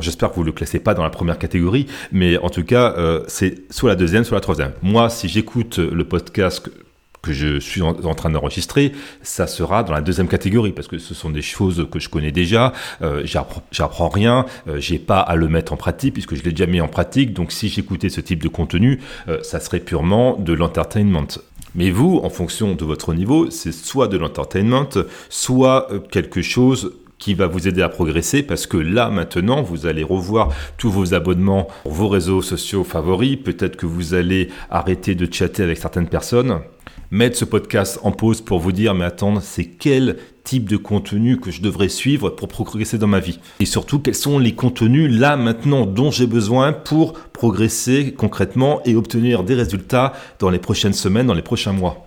J'espère 0.00 0.30
que 0.30 0.36
vous 0.36 0.40
ne 0.40 0.46
le 0.46 0.52
classez 0.52 0.78
pas 0.78 0.94
dans 0.94 1.02
la 1.02 1.10
première 1.10 1.38
catégorie, 1.38 1.86
mais 2.12 2.38
en 2.38 2.48
tout 2.48 2.64
cas, 2.64 2.94
euh, 2.96 3.22
c'est 3.28 3.70
soit 3.70 3.90
la 3.90 3.96
deuxième, 3.96 4.24
soit 4.24 4.36
la 4.36 4.40
troisième. 4.40 4.72
Moi, 4.82 5.10
si 5.10 5.28
j'écoute 5.28 5.78
le 5.78 6.04
podcast 6.04 6.70
que 7.26 7.32
je 7.32 7.58
suis 7.58 7.82
en, 7.82 7.94
train 8.14 8.30
d'enregistrer, 8.30 8.92
ça 9.22 9.46
sera 9.46 9.82
dans 9.82 9.92
la 9.92 10.00
deuxième 10.00 10.28
catégorie 10.28 10.72
parce 10.72 10.86
que 10.86 10.98
ce 10.98 11.14
sont 11.14 11.30
des 11.30 11.42
choses 11.42 11.88
que 11.90 11.98
je 11.98 12.08
connais 12.08 12.32
déjà. 12.32 12.72
Euh, 13.02 13.26
J'apprends 13.72 14.08
rien, 14.08 14.46
euh, 14.68 14.78
j'ai 14.78 14.98
pas 14.98 15.20
à 15.20 15.34
le 15.34 15.48
mettre 15.48 15.72
en 15.72 15.76
pratique 15.76 16.14
puisque 16.14 16.36
je 16.36 16.42
l'ai 16.42 16.52
déjà 16.52 16.66
mis 16.66 16.80
en 16.80 16.88
pratique. 16.88 17.32
Donc 17.32 17.50
si 17.50 17.68
j'écoutais 17.68 18.08
ce 18.08 18.20
type 18.20 18.42
de 18.42 18.48
contenu, 18.48 19.00
euh, 19.28 19.42
ça 19.42 19.58
serait 19.60 19.80
purement 19.80 20.36
de 20.36 20.52
l'entertainment. 20.52 21.26
Mais 21.74 21.90
vous, 21.90 22.20
en 22.22 22.30
fonction 22.30 22.74
de 22.74 22.84
votre 22.84 23.12
niveau, 23.12 23.50
c'est 23.50 23.72
soit 23.72 24.08
de 24.08 24.16
l'entertainment, 24.16 24.88
soit 25.28 25.88
quelque 26.10 26.40
chose 26.40 26.92
qui 27.18 27.34
va 27.34 27.46
vous 27.46 27.66
aider 27.66 27.82
à 27.82 27.88
progresser 27.88 28.42
parce 28.42 28.66
que 28.66 28.76
là 28.76 29.08
maintenant 29.08 29.62
vous 29.62 29.86
allez 29.86 30.02
revoir 30.02 30.50
tous 30.76 30.90
vos 30.90 31.14
abonnements, 31.14 31.66
vos 31.84 32.08
réseaux 32.08 32.42
sociaux 32.42 32.84
favoris, 32.84 33.36
peut-être 33.42 33.76
que 33.76 33.86
vous 33.86 34.14
allez 34.14 34.48
arrêter 34.70 35.14
de 35.14 35.32
chatter 35.32 35.62
avec 35.62 35.78
certaines 35.78 36.08
personnes 36.08 36.60
mettre 37.10 37.36
ce 37.36 37.44
podcast 37.44 37.98
en 38.02 38.12
pause 38.12 38.40
pour 38.40 38.58
vous 38.58 38.72
dire, 38.72 38.94
mais 38.94 39.04
attendre, 39.04 39.40
c'est 39.42 39.64
quel 39.64 40.16
type 40.44 40.68
de 40.68 40.76
contenu 40.76 41.38
que 41.38 41.50
je 41.50 41.60
devrais 41.60 41.88
suivre 41.88 42.30
pour 42.30 42.48
progresser 42.48 42.98
dans 42.98 43.06
ma 43.06 43.20
vie? 43.20 43.38
Et 43.60 43.66
surtout, 43.66 43.98
quels 43.98 44.14
sont 44.14 44.38
les 44.38 44.54
contenus 44.54 45.10
là 45.10 45.36
maintenant 45.36 45.86
dont 45.86 46.10
j'ai 46.10 46.26
besoin 46.26 46.72
pour 46.72 47.14
progresser 47.14 48.14
concrètement 48.16 48.80
et 48.84 48.94
obtenir 48.94 49.42
des 49.42 49.54
résultats 49.54 50.12
dans 50.38 50.50
les 50.50 50.58
prochaines 50.58 50.92
semaines, 50.92 51.26
dans 51.26 51.34
les 51.34 51.42
prochains 51.42 51.72
mois? 51.72 52.06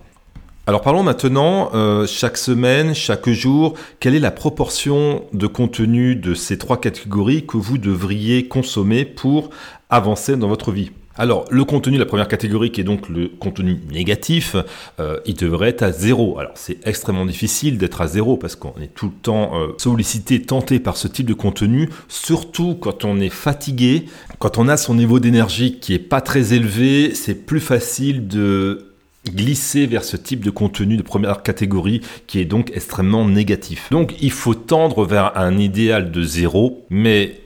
Alors 0.67 0.81
parlons 0.81 1.01
maintenant, 1.01 1.71
euh, 1.73 2.05
chaque 2.05 2.37
semaine, 2.37 2.93
chaque 2.93 3.27
jour, 3.29 3.73
quelle 3.99 4.13
est 4.13 4.19
la 4.19 4.29
proportion 4.29 5.23
de 5.33 5.47
contenu 5.47 6.15
de 6.15 6.35
ces 6.35 6.59
trois 6.59 6.79
catégories 6.79 7.47
que 7.47 7.57
vous 7.57 7.79
devriez 7.79 8.47
consommer 8.47 9.03
pour 9.03 9.49
avancer 9.89 10.37
dans 10.37 10.47
votre 10.47 10.71
vie? 10.71 10.91
Alors, 11.19 11.43
le 11.51 11.65
contenu, 11.65 11.97
la 11.97 12.05
première 12.05 12.29
catégorie, 12.29 12.71
qui 12.71 12.79
est 12.79 12.85
donc 12.85 13.09
le 13.09 13.27
contenu 13.27 13.77
négatif, 13.91 14.55
euh, 15.01 15.19
il 15.25 15.35
devrait 15.35 15.67
être 15.67 15.83
à 15.83 15.91
zéro. 15.91 16.39
Alors, 16.39 16.53
c'est 16.55 16.77
extrêmement 16.87 17.25
difficile 17.25 17.77
d'être 17.77 17.99
à 17.99 18.07
zéro 18.07 18.37
parce 18.37 18.55
qu'on 18.55 18.73
est 18.81 18.95
tout 18.95 19.07
le 19.07 19.21
temps 19.21 19.51
euh, 19.59 19.73
sollicité, 19.77 20.41
tenté 20.41 20.79
par 20.79 20.95
ce 20.95 21.09
type 21.09 21.25
de 21.25 21.33
contenu, 21.33 21.89
surtout 22.07 22.73
quand 22.73 23.03
on 23.03 23.19
est 23.19 23.27
fatigué, 23.27 24.05
quand 24.39 24.57
on 24.57 24.69
a 24.69 24.77
son 24.77 24.95
niveau 24.95 25.19
d'énergie 25.19 25.79
qui 25.79 25.93
est 25.93 25.99
pas 25.99 26.21
très 26.21 26.53
élevé, 26.53 27.13
c'est 27.13 27.35
plus 27.35 27.59
facile 27.59 28.29
de 28.29 28.85
glisser 29.27 29.87
vers 29.87 30.05
ce 30.05 30.15
type 30.15 30.45
de 30.45 30.49
contenu 30.49 30.95
de 30.95 31.01
première 31.01 31.43
catégorie 31.43 31.99
qui 32.27 32.39
est 32.39 32.45
donc 32.45 32.71
extrêmement 32.73 33.27
négatif. 33.27 33.89
Donc 33.91 34.15
il 34.21 34.31
faut 34.31 34.55
tendre 34.55 35.05
vers 35.05 35.37
un 35.37 35.57
idéal 35.57 36.11
de 36.11 36.23
zéro, 36.23 36.85
mais 36.89 37.38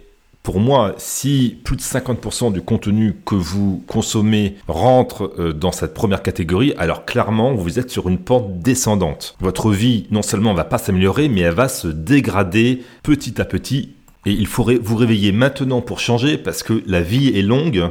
pour 0.43 0.59
moi, 0.59 0.93
si 0.97 1.57
plus 1.63 1.77
de 1.77 1.81
50% 1.81 2.51
du 2.51 2.61
contenu 2.61 3.15
que 3.25 3.33
vous 3.33 3.81
consommez 3.87 4.57
rentre 4.67 5.33
euh, 5.39 5.53
dans 5.53 5.71
cette 5.71 5.93
première 5.93 6.21
catégorie, 6.21 6.73
alors 6.77 7.05
clairement, 7.05 7.55
vous 7.55 7.79
êtes 7.79 7.89
sur 7.89 8.09
une 8.09 8.17
pente 8.17 8.59
descendante. 8.59 9.37
Votre 9.39 9.71
vie, 9.71 10.05
non 10.11 10.21
seulement 10.21 10.51
ne 10.51 10.57
va 10.57 10.65
pas 10.65 10.77
s'améliorer, 10.77 11.29
mais 11.29 11.41
elle 11.41 11.53
va 11.53 11.69
se 11.69 11.87
dégrader 11.87 12.83
petit 13.03 13.39
à 13.39 13.45
petit. 13.45 13.93
Et 14.25 14.31
il 14.31 14.47
faudrait 14.47 14.79
vous 14.81 14.97
réveiller 14.97 15.31
maintenant 15.31 15.79
pour 15.79 16.01
changer 16.01 16.37
parce 16.37 16.61
que 16.61 16.83
la 16.87 17.01
vie 17.01 17.29
est 17.37 17.41
longue, 17.41 17.89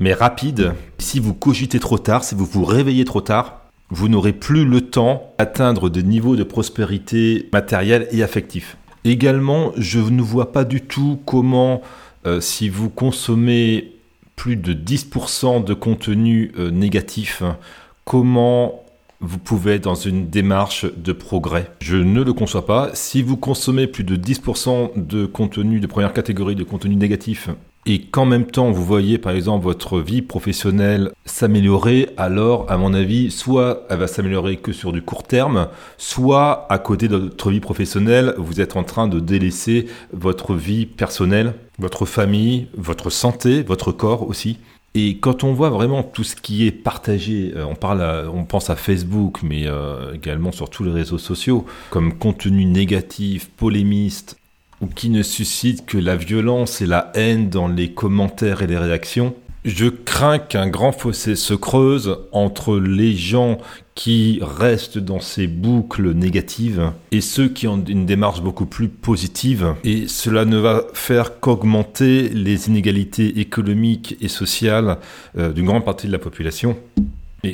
mais 0.00 0.14
rapide. 0.14 0.72
Si 0.98 1.20
vous 1.20 1.32
cogitez 1.32 1.78
trop 1.78 1.98
tard, 1.98 2.24
si 2.24 2.34
vous 2.34 2.44
vous 2.44 2.64
réveillez 2.64 3.04
trop 3.04 3.20
tard, 3.20 3.60
vous 3.90 4.08
n'aurez 4.08 4.32
plus 4.32 4.64
le 4.64 4.80
temps 4.80 5.32
d'atteindre 5.38 5.90
des 5.90 6.02
niveaux 6.02 6.34
de 6.34 6.42
prospérité 6.42 7.48
matérielle 7.52 8.08
et 8.10 8.24
affectif. 8.24 8.76
Également, 9.04 9.72
je 9.76 10.00
ne 10.00 10.22
vois 10.22 10.52
pas 10.52 10.64
du 10.64 10.80
tout 10.80 11.20
comment, 11.26 11.82
euh, 12.26 12.40
si 12.40 12.68
vous 12.68 12.88
consommez 12.88 13.92
plus 14.36 14.56
de 14.56 14.72
10% 14.72 15.62
de 15.62 15.74
contenu 15.74 16.52
euh, 16.58 16.70
négatif, 16.70 17.42
comment 18.04 18.84
vous 19.20 19.38
pouvez 19.38 19.78
dans 19.78 19.94
une 19.94 20.28
démarche 20.28 20.86
de 20.96 21.12
progrès. 21.12 21.70
Je 21.80 21.96
ne 21.96 22.22
le 22.22 22.32
conçois 22.32 22.66
pas. 22.66 22.90
Si 22.94 23.22
vous 23.22 23.36
consommez 23.36 23.86
plus 23.86 24.04
de 24.04 24.16
10% 24.16 24.92
de 24.96 25.26
contenu 25.26 25.80
de 25.80 25.86
première 25.86 26.12
catégorie 26.12 26.54
de 26.54 26.64
contenu 26.64 26.96
négatif, 26.96 27.48
et 27.86 28.00
qu'en 28.02 28.24
même 28.24 28.46
temps 28.46 28.70
vous 28.70 28.84
voyez 28.84 29.18
par 29.18 29.32
exemple 29.32 29.64
votre 29.64 30.00
vie 30.00 30.22
professionnelle 30.22 31.10
s'améliorer, 31.26 32.10
alors 32.16 32.70
à 32.70 32.76
mon 32.76 32.94
avis, 32.94 33.30
soit 33.30 33.86
elle 33.90 33.98
va 33.98 34.06
s'améliorer 34.06 34.56
que 34.56 34.72
sur 34.72 34.92
du 34.92 35.02
court 35.02 35.24
terme, 35.24 35.68
soit 35.98 36.66
à 36.70 36.78
côté 36.78 37.08
de 37.08 37.16
votre 37.16 37.50
vie 37.50 37.60
professionnelle, 37.60 38.34
vous 38.38 38.60
êtes 38.60 38.76
en 38.76 38.84
train 38.84 39.08
de 39.08 39.20
délaisser 39.20 39.86
votre 40.12 40.54
vie 40.54 40.86
personnelle, 40.86 41.54
votre 41.78 42.06
famille, 42.06 42.68
votre 42.76 43.10
santé, 43.10 43.62
votre 43.62 43.92
corps 43.92 44.28
aussi. 44.28 44.58
Et 44.96 45.18
quand 45.18 45.42
on 45.42 45.52
voit 45.52 45.70
vraiment 45.70 46.04
tout 46.04 46.22
ce 46.22 46.36
qui 46.36 46.66
est 46.66 46.70
partagé, 46.70 47.52
euh, 47.56 47.64
on, 47.66 47.74
parle 47.74 48.30
on 48.32 48.44
pense 48.44 48.70
à 48.70 48.76
Facebook, 48.76 49.40
mais 49.42 49.66
euh, 49.66 50.14
également 50.14 50.52
sur 50.52 50.70
tous 50.70 50.84
les 50.84 50.92
réseaux 50.92 51.18
sociaux, 51.18 51.66
comme 51.90 52.16
contenu 52.16 52.64
négatif, 52.64 53.50
polémiste, 53.50 54.36
qui 54.86 55.10
ne 55.10 55.22
suscite 55.22 55.86
que 55.86 55.98
la 55.98 56.16
violence 56.16 56.80
et 56.80 56.86
la 56.86 57.10
haine 57.14 57.48
dans 57.48 57.68
les 57.68 57.92
commentaires 57.92 58.62
et 58.62 58.66
les 58.66 58.78
réactions, 58.78 59.34
je 59.64 59.86
crains 59.86 60.38
qu'un 60.38 60.68
grand 60.68 60.92
fossé 60.92 61.36
se 61.36 61.54
creuse 61.54 62.18
entre 62.32 62.76
les 62.76 63.14
gens 63.14 63.58
qui 63.94 64.40
restent 64.42 64.98
dans 64.98 65.20
ces 65.20 65.46
boucles 65.46 66.12
négatives 66.12 66.92
et 67.12 67.20
ceux 67.20 67.48
qui 67.48 67.66
ont 67.66 67.82
une 67.82 68.04
démarche 68.04 68.42
beaucoup 68.42 68.66
plus 68.66 68.88
positive. 68.88 69.74
Et 69.84 70.06
cela 70.08 70.44
ne 70.44 70.58
va 70.58 70.84
faire 70.92 71.40
qu'augmenter 71.40 72.28
les 72.28 72.68
inégalités 72.68 73.40
économiques 73.40 74.16
et 74.20 74.28
sociales 74.28 74.98
euh, 75.38 75.52
d'une 75.52 75.66
grande 75.66 75.84
partie 75.84 76.08
de 76.08 76.12
la 76.12 76.18
population. 76.18 76.76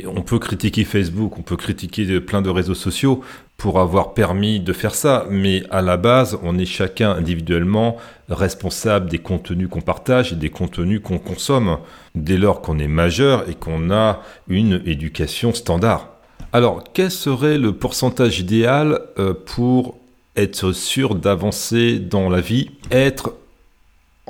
On 0.06 0.22
peut 0.22 0.38
critiquer 0.38 0.84
Facebook, 0.84 1.38
on 1.38 1.42
peut 1.42 1.56
critiquer 1.56 2.20
plein 2.20 2.42
de 2.42 2.50
réseaux 2.50 2.74
sociaux 2.74 3.22
pour 3.56 3.78
avoir 3.78 4.14
permis 4.14 4.58
de 4.58 4.72
faire 4.72 4.94
ça, 4.94 5.26
mais 5.28 5.64
à 5.70 5.82
la 5.82 5.96
base, 5.96 6.38
on 6.42 6.58
est 6.58 6.64
chacun 6.64 7.10
individuellement 7.10 7.96
responsable 8.28 9.10
des 9.10 9.18
contenus 9.18 9.68
qu'on 9.68 9.82
partage 9.82 10.32
et 10.32 10.36
des 10.36 10.48
contenus 10.48 11.00
qu'on 11.02 11.18
consomme, 11.18 11.78
dès 12.14 12.38
lors 12.38 12.62
qu'on 12.62 12.78
est 12.78 12.88
majeur 12.88 13.48
et 13.50 13.54
qu'on 13.54 13.90
a 13.90 14.22
une 14.48 14.80
éducation 14.86 15.52
standard. 15.52 16.08
Alors, 16.52 16.84
quel 16.92 17.10
serait 17.10 17.58
le 17.58 17.72
pourcentage 17.72 18.40
idéal 18.40 19.00
euh, 19.18 19.34
pour 19.34 19.98
être 20.36 20.72
sûr 20.72 21.14
d'avancer 21.14 21.98
dans 21.98 22.28
la 22.28 22.40
vie, 22.40 22.70
être 22.90 23.34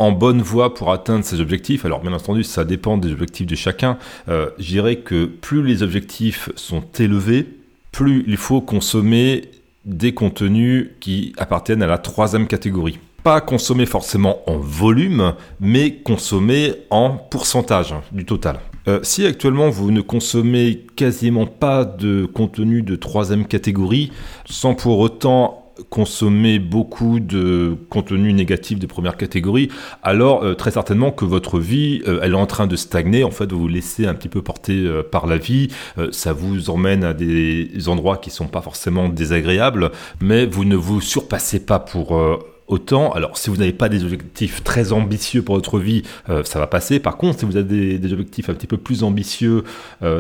en 0.01 0.13
bonne 0.13 0.41
voie 0.41 0.75
pour 0.75 0.93
atteindre 0.93 1.25
ses 1.25 1.41
objectifs. 1.41 1.85
Alors 1.85 2.01
bien 2.01 2.13
entendu, 2.13 2.43
ça 2.43 2.65
dépend 2.65 2.97
des 2.97 3.13
objectifs 3.13 3.47
de 3.47 3.55
chacun. 3.55 3.99
Euh, 4.29 4.49
je 4.59 4.67
dirais 4.67 4.97
que 4.97 5.27
plus 5.27 5.63
les 5.63 5.83
objectifs 5.83 6.49
sont 6.57 6.83
élevés, 6.99 7.47
plus 7.93 8.25
il 8.27 8.39
faut 8.39 8.63
consommer 8.63 9.51
des 9.85 10.13
contenus 10.15 10.89
qui 11.01 11.35
appartiennent 11.37 11.83
à 11.83 11.87
la 11.87 11.99
troisième 11.99 12.47
catégorie. 12.47 12.99
Pas 13.23 13.43
consommer 13.43 13.85
forcément 13.85 14.39
en 14.47 14.57
volume, 14.57 15.35
mais 15.61 15.97
consommer 15.97 16.73
en 16.89 17.11
pourcentage 17.11 17.95
du 18.13 18.25
total. 18.25 18.61
Euh, 18.89 19.01
si 19.03 19.27
actuellement 19.27 19.69
vous 19.69 19.91
ne 19.91 20.01
consommez 20.01 20.87
quasiment 20.97 21.47
pas 21.47 21.85
de 21.85 22.25
contenu 22.25 22.81
de 22.81 22.97
troisième 22.97 23.47
catégorie, 23.47 24.11
sans 24.47 24.75
pour 24.75 24.99
autant 25.01 25.60
consommer 25.89 26.59
beaucoup 26.59 27.21
de 27.21 27.77
contenu 27.89 28.33
négatif 28.33 28.79
de 28.79 28.87
première 28.87 29.17
catégorie, 29.17 29.69
alors 30.03 30.45
euh, 30.45 30.55
très 30.55 30.73
certainement 30.73 31.11
que 31.11 31.25
votre 31.25 31.59
vie, 31.59 32.03
euh, 32.07 32.21
elle 32.23 32.33
est 32.33 32.37
en 32.37 32.47
train 32.47 32.67
de 32.67 32.77
stagner. 32.77 33.25
En 33.25 33.31
fait, 33.31 33.51
vous 33.53 33.61
vous 33.61 33.69
laissez 33.69 34.07
un 34.07 34.15
petit 34.15 34.29
peu 34.29 34.43
porter 34.43 34.85
euh, 34.85 35.03
par 35.03 35.27
la 35.27 35.39
vie. 35.39 35.69
ça 36.13 36.33
vous 36.33 36.71
emmène 36.71 37.05
à 37.05 37.15
des 37.15 37.89
endroits 37.89 38.17
qui 38.17 38.31
sont 38.31 38.47
pas 38.47 38.63
forcément 38.63 39.09
désagréables, 39.09 39.91
mais 40.21 40.47
vous 40.47 40.65
ne 40.65 40.77
vous 40.77 41.01
surpassez 41.01 41.65
pas 41.65 41.79
pour 41.79 42.19
autant. 42.67 43.13
Alors, 43.13 43.37
si 43.37 43.51
vous 43.51 43.57
n'avez 43.57 43.73
pas 43.73 43.89
des 43.89 44.05
objectifs 44.05 44.63
très 44.65 44.93
ambitieux 44.93 45.43
pour 45.43 45.55
votre 45.57 45.79
vie, 45.79 46.03
ça 46.45 46.59
va 46.59 46.67
passer. 46.67 47.01
Par 47.01 47.17
contre, 47.17 47.41
si 47.41 47.45
vous 47.45 47.57
avez 47.57 47.99
des, 47.99 48.13
objectifs 48.13 48.49
un 48.49 48.55
petit 48.55 48.67
peu 48.67 48.77
plus 48.77 49.03
ambitieux, 49.03 49.65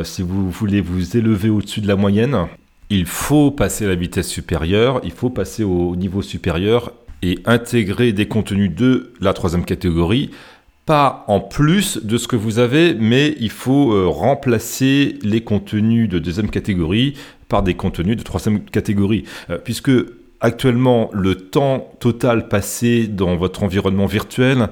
si 0.02 0.22
vous 0.22 0.50
voulez 0.50 0.80
vous 0.80 1.16
élever 1.16 1.48
au-dessus 1.48 1.80
de 1.80 1.88
la 1.88 1.96
moyenne, 1.96 2.48
il 2.90 3.06
faut 3.06 3.50
passer 3.52 3.84
à 3.84 3.88
la 3.88 3.94
vitesse 3.94 4.28
supérieure, 4.28 5.00
il 5.04 5.12
faut 5.12 5.30
passer 5.30 5.62
au 5.62 5.94
niveau 5.96 6.22
supérieur 6.22 6.92
et 7.22 7.38
intégrer 7.46 8.12
des 8.12 8.26
contenus 8.26 8.74
de 8.74 9.12
la 9.20 9.32
troisième 9.32 9.64
catégorie, 9.64 10.30
pas 10.86 11.24
en 11.28 11.40
plus 11.40 12.04
de 12.04 12.18
ce 12.18 12.26
que 12.26 12.36
vous 12.36 12.58
avez, 12.58 12.94
mais 12.94 13.36
il 13.38 13.50
faut 13.50 13.92
euh, 13.92 14.06
remplacer 14.08 15.18
les 15.22 15.42
contenus 15.42 16.08
de 16.08 16.18
deuxième 16.18 16.50
catégorie 16.50 17.14
par 17.48 17.62
des 17.62 17.74
contenus 17.74 18.16
de 18.16 18.22
troisième 18.22 18.60
catégorie, 18.64 19.24
euh, 19.50 19.58
puisque 19.58 19.90
Actuellement, 20.42 21.10
le 21.12 21.34
temps 21.34 21.92
total 22.00 22.48
passé 22.48 23.06
dans 23.06 23.36
votre 23.36 23.62
environnement 23.62 24.06
virtuel, 24.06 24.70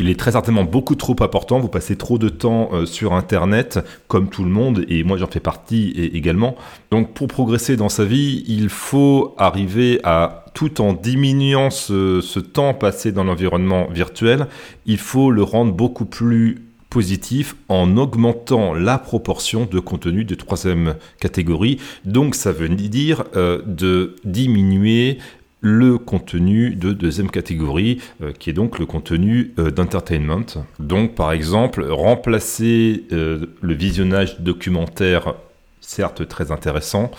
il 0.00 0.08
est 0.08 0.18
très 0.18 0.32
certainement 0.32 0.64
beaucoup 0.64 0.94
trop 0.94 1.14
important. 1.20 1.60
Vous 1.60 1.68
passez 1.68 1.96
trop 1.96 2.16
de 2.16 2.30
temps 2.30 2.70
euh, 2.72 2.86
sur 2.86 3.12
Internet, 3.12 3.78
comme 4.08 4.30
tout 4.30 4.44
le 4.44 4.50
monde, 4.50 4.84
et 4.88 5.04
moi 5.04 5.18
j'en 5.18 5.26
fais 5.26 5.40
partie 5.40 5.90
également. 6.14 6.56
Donc 6.90 7.12
pour 7.12 7.28
progresser 7.28 7.76
dans 7.76 7.90
sa 7.90 8.04
vie, 8.04 8.42
il 8.48 8.70
faut 8.70 9.34
arriver 9.36 10.00
à, 10.02 10.46
tout 10.54 10.80
en 10.80 10.94
diminuant 10.94 11.68
ce, 11.70 12.40
temps 12.40 12.72
passé 12.72 13.12
dans 13.12 13.24
l'environnement 13.24 13.88
virtuel, 13.90 14.46
il 14.86 14.98
faut 14.98 15.30
le 15.30 15.42
rendre 15.42 15.72
beaucoup 15.72 16.06
plus 16.06 16.64
positif 16.88 17.54
en 17.68 17.96
augmentant 17.98 18.74
la 18.74 18.98
proportion 18.98 19.68
de 19.70 19.78
contenu 19.78 20.24
de 20.24 20.34
troisième 20.34 20.96
catégorie. 21.20 21.78
Donc 22.04 22.34
ça 22.34 22.52
veut 22.52 22.68
dire 22.68 23.24
euh, 23.36 23.62
de 23.66 24.16
diminuer 24.24 25.18
le 25.60 25.98
contenu 25.98 26.74
de 26.74 26.92
deuxième 26.92 27.30
catégorie, 27.30 28.00
euh, 28.22 28.32
qui 28.32 28.50
est 28.50 28.54
donc 28.54 28.78
le 28.78 28.86
contenu 28.86 29.52
euh, 29.58 29.70
d'entertainment. 29.70 30.64
Donc 30.78 31.14
par 31.14 31.32
exemple, 31.32 31.84
remplacer 31.88 33.04
le 33.10 33.74
visionnage 33.74 34.40
documentaire, 34.40 35.34
certes 35.80 36.26
très 36.28 36.52
intéressant, 36.52 37.10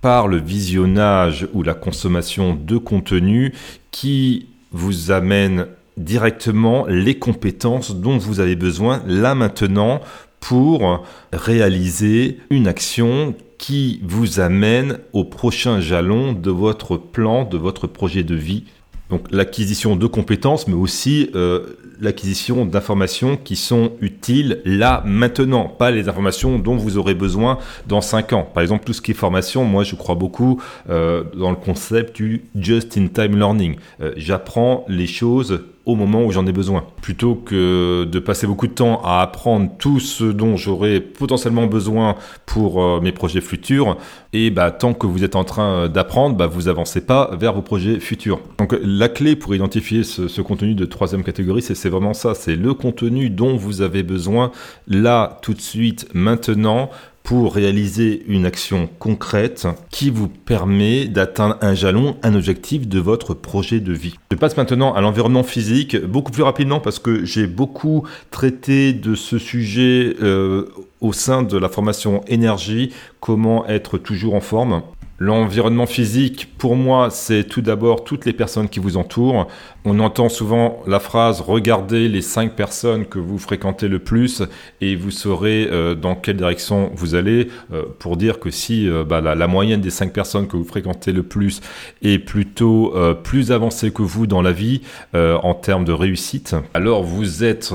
par 0.00 0.28
le 0.28 0.36
visionnage 0.38 1.48
ou 1.52 1.62
la 1.62 1.74
consommation 1.74 2.54
de 2.54 2.76
contenu 2.76 3.54
qui 3.90 4.48
vous 4.72 5.10
amène 5.10 5.66
directement 5.96 6.86
les 6.86 7.18
compétences 7.18 7.94
dont 7.94 8.18
vous 8.18 8.40
avez 8.40 8.56
besoin 8.56 9.02
là 9.06 9.34
maintenant 9.34 10.00
pour 10.42 11.06
réaliser 11.32 12.40
une 12.50 12.66
action 12.66 13.34
qui 13.58 14.00
vous 14.02 14.40
amène 14.40 14.98
au 15.12 15.24
prochain 15.24 15.80
jalon 15.80 16.32
de 16.32 16.50
votre 16.50 16.96
plan, 16.96 17.44
de 17.44 17.56
votre 17.56 17.86
projet 17.86 18.24
de 18.24 18.34
vie. 18.34 18.64
Donc 19.08 19.30
l'acquisition 19.30 19.94
de 19.94 20.06
compétences, 20.08 20.66
mais 20.66 20.74
aussi 20.74 21.30
euh, 21.36 21.78
l'acquisition 22.00 22.66
d'informations 22.66 23.36
qui 23.36 23.54
sont 23.54 23.92
utiles 24.00 24.60
là, 24.64 25.04
maintenant, 25.06 25.68
pas 25.68 25.92
les 25.92 26.08
informations 26.08 26.58
dont 26.58 26.74
vous 26.74 26.98
aurez 26.98 27.14
besoin 27.14 27.58
dans 27.86 28.00
5 28.00 28.32
ans. 28.32 28.50
Par 28.52 28.64
exemple, 28.64 28.84
tout 28.84 28.94
ce 28.94 29.00
qui 29.00 29.12
est 29.12 29.14
formation, 29.14 29.64
moi 29.64 29.84
je 29.84 29.94
crois 29.94 30.16
beaucoup 30.16 30.60
euh, 30.90 31.22
dans 31.36 31.50
le 31.50 31.56
concept 31.56 32.16
du 32.16 32.46
just-in-time 32.56 33.36
learning. 33.38 33.76
Euh, 34.00 34.12
j'apprends 34.16 34.84
les 34.88 35.06
choses 35.06 35.62
au 35.84 35.94
moment 35.94 36.24
où 36.24 36.32
j'en 36.32 36.46
ai 36.46 36.52
besoin. 36.52 36.84
Plutôt 37.00 37.34
que 37.34 38.04
de 38.04 38.18
passer 38.18 38.46
beaucoup 38.46 38.66
de 38.66 38.72
temps 38.72 39.00
à 39.04 39.20
apprendre 39.20 39.70
tout 39.78 40.00
ce 40.00 40.24
dont 40.24 40.56
j'aurais 40.56 41.00
potentiellement 41.00 41.66
besoin 41.66 42.16
pour 42.46 42.82
euh, 42.82 43.00
mes 43.00 43.12
projets 43.12 43.40
futurs, 43.40 43.96
et 44.32 44.50
bah, 44.50 44.70
tant 44.70 44.94
que 44.94 45.06
vous 45.06 45.24
êtes 45.24 45.36
en 45.36 45.44
train 45.44 45.88
d'apprendre, 45.88 46.36
bah, 46.36 46.46
vous 46.46 46.68
avancez 46.68 47.04
pas 47.04 47.30
vers 47.38 47.52
vos 47.52 47.62
projets 47.62 48.00
futurs. 48.00 48.40
Donc 48.58 48.76
la 48.82 49.08
clé 49.08 49.36
pour 49.36 49.54
identifier 49.54 50.04
ce, 50.04 50.28
ce 50.28 50.40
contenu 50.40 50.74
de 50.74 50.84
troisième 50.84 51.24
catégorie, 51.24 51.62
c'est 51.62 51.88
vraiment 51.88 52.14
ça, 52.14 52.34
c'est 52.34 52.56
le 52.56 52.74
contenu 52.74 53.30
dont 53.30 53.56
vous 53.56 53.82
avez 53.82 54.02
besoin 54.02 54.52
là, 54.86 55.38
tout 55.42 55.54
de 55.54 55.60
suite, 55.60 56.08
maintenant, 56.14 56.90
pour 57.22 57.54
réaliser 57.54 58.24
une 58.26 58.46
action 58.46 58.88
concrète 58.98 59.66
qui 59.90 60.10
vous 60.10 60.28
permet 60.28 61.06
d'atteindre 61.06 61.56
un 61.60 61.74
jalon, 61.74 62.16
un 62.22 62.34
objectif 62.34 62.88
de 62.88 62.98
votre 62.98 63.34
projet 63.34 63.80
de 63.80 63.92
vie. 63.92 64.14
Je 64.30 64.36
passe 64.36 64.56
maintenant 64.56 64.94
à 64.94 65.00
l'environnement 65.00 65.42
physique 65.42 65.96
beaucoup 65.96 66.32
plus 66.32 66.42
rapidement 66.42 66.80
parce 66.80 66.98
que 66.98 67.24
j'ai 67.24 67.46
beaucoup 67.46 68.06
traité 68.30 68.92
de 68.92 69.14
ce 69.14 69.38
sujet 69.38 70.16
euh, 70.22 70.68
au 71.00 71.12
sein 71.12 71.42
de 71.42 71.56
la 71.56 71.68
formation 71.68 72.22
énergie, 72.26 72.92
comment 73.20 73.66
être 73.66 73.98
toujours 73.98 74.34
en 74.34 74.40
forme. 74.40 74.82
L'environnement 75.24 75.86
physique, 75.86 76.48
pour 76.58 76.74
moi, 76.74 77.08
c'est 77.10 77.44
tout 77.44 77.60
d'abord 77.60 78.02
toutes 78.02 78.24
les 78.24 78.32
personnes 78.32 78.68
qui 78.68 78.80
vous 78.80 78.96
entourent. 78.96 79.46
On 79.84 80.00
entend 80.00 80.28
souvent 80.28 80.82
la 80.88 80.98
phrase 80.98 81.40
regardez 81.40 82.08
les 82.08 82.22
cinq 82.22 82.56
personnes 82.56 83.06
que 83.06 83.20
vous 83.20 83.38
fréquentez 83.38 83.86
le 83.86 84.00
plus 84.00 84.42
et 84.80 84.96
vous 84.96 85.12
saurez 85.12 85.68
euh, 85.70 85.94
dans 85.94 86.16
quelle 86.16 86.38
direction 86.38 86.90
vous 86.96 87.14
allez. 87.14 87.50
Euh, 87.72 87.84
pour 88.00 88.16
dire 88.16 88.40
que 88.40 88.50
si 88.50 88.88
euh, 88.88 89.04
bah, 89.04 89.20
la, 89.20 89.46
moyenne 89.46 89.80
des 89.80 89.90
cinq 89.90 90.12
personnes 90.12 90.48
que 90.48 90.56
vous 90.56 90.64
fréquentez 90.64 91.12
le 91.12 91.22
plus 91.22 91.60
est 92.02 92.18
plutôt 92.18 92.92
plus 93.22 93.52
avancée 93.52 93.92
que 93.92 94.02
vous 94.02 94.26
dans 94.26 94.42
la 94.42 94.52
vie 94.52 94.80
en 95.14 95.54
termes 95.54 95.84
de 95.84 95.92
réussite, 95.92 96.56
alors 96.74 97.04
vous 97.04 97.44
êtes 97.44 97.72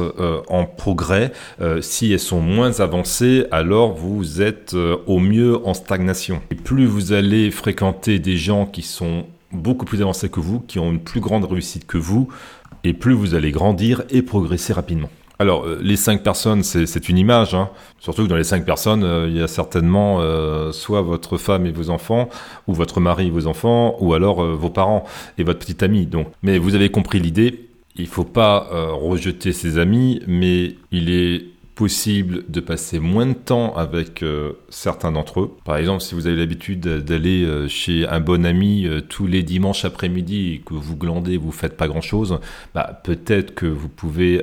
en 0.49 0.65
progrès. 0.65 1.31
si 1.81 2.11
elles 2.11 2.19
sont 2.19 2.41
moins 2.41 2.79
avancées, 2.79 3.45
alors 3.51 3.93
vous 3.93 4.41
êtes 4.41 4.75
au 5.05 5.19
mieux 5.19 5.65
en 5.65 5.73
stagnation. 5.73 6.41
Plus 6.63 6.85
vous 6.85 7.13
allez 7.13 7.36
fréquenter 7.51 8.19
des 8.19 8.37
gens 8.37 8.65
qui 8.65 8.81
sont 8.81 9.25
beaucoup 9.51 9.85
plus 9.85 10.01
avancés 10.01 10.29
que 10.29 10.39
vous, 10.39 10.59
qui 10.59 10.79
ont 10.79 10.91
une 10.91 10.99
plus 10.99 11.21
grande 11.21 11.45
réussite 11.45 11.85
que 11.85 11.97
vous, 11.97 12.27
et 12.83 12.93
plus 12.93 13.13
vous 13.13 13.35
allez 13.35 13.51
grandir 13.51 14.03
et 14.09 14.21
progresser 14.21 14.73
rapidement. 14.73 15.09
Alors, 15.39 15.65
euh, 15.65 15.79
les 15.81 15.97
cinq 15.97 16.23
personnes, 16.23 16.63
c'est 16.63 17.09
une 17.09 17.17
image. 17.17 17.53
Hein. 17.53 17.69
Surtout 17.99 18.23
que 18.23 18.27
dans 18.27 18.37
les 18.37 18.43
cinq 18.43 18.65
personnes, 18.65 19.03
euh, 19.03 19.27
il 19.29 19.37
y 19.37 19.41
a 19.41 19.47
certainement 19.47 20.17
euh, 20.19 20.71
soit 20.71 21.01
votre 21.01 21.37
femme 21.37 21.65
et 21.67 21.71
vos 21.71 21.89
enfants, 21.89 22.29
ou 22.67 22.73
votre 22.73 22.99
mari 22.99 23.27
et 23.27 23.29
vos 23.29 23.45
enfants, 23.45 23.95
ou 23.99 24.13
alors 24.13 24.43
vos 24.43 24.69
parents 24.69 25.05
et 25.37 25.43
votre 25.43 25.59
petite 25.59 25.83
amie. 25.83 26.07
Donc, 26.07 26.27
mais 26.41 26.57
vous 26.57 26.75
avez 26.75 26.89
compris 26.89 27.19
l'idée. 27.19 27.67
Il 27.99 28.07
faut 28.07 28.23
pas 28.23 28.67
rejeter 28.93 29.53
ses 29.53 29.79
amis, 29.79 30.21
mais 30.27 30.75
il 30.91 31.09
est 31.09 31.45
possible 31.77 32.43
de 32.49 32.59
passer 32.59 32.99
moins 32.99 33.27
de 33.27 33.33
temps 33.33 33.75
avec 33.75 34.23
euh, 34.23 34.53
certains 34.67 35.11
d'entre 35.11 35.41
eux. 35.41 35.51
Par 35.63 35.77
exemple, 35.77 36.01
si 36.01 36.15
vous 36.15 36.25
avez 36.25 36.35
l'habitude 36.35 36.79
d'aller 36.79 37.43
euh, 37.43 37.67
chez 37.67 38.07
un 38.07 38.19
bon 38.19 38.47
ami 38.47 38.87
euh, 38.87 38.99
tous 38.99 39.27
les 39.27 39.43
dimanches 39.43 39.85
après-midi 39.85 40.53
et 40.53 40.59
que 40.59 40.73
vous 40.73 40.95
glandez, 40.95 41.37
vous 41.37 41.51
faites 41.51 41.77
pas 41.77 41.87
grand-chose, 41.87 42.39
bah, 42.73 42.99
peut-être 43.03 43.53
que 43.53 43.67
vous 43.67 43.89
pouvez 43.89 44.41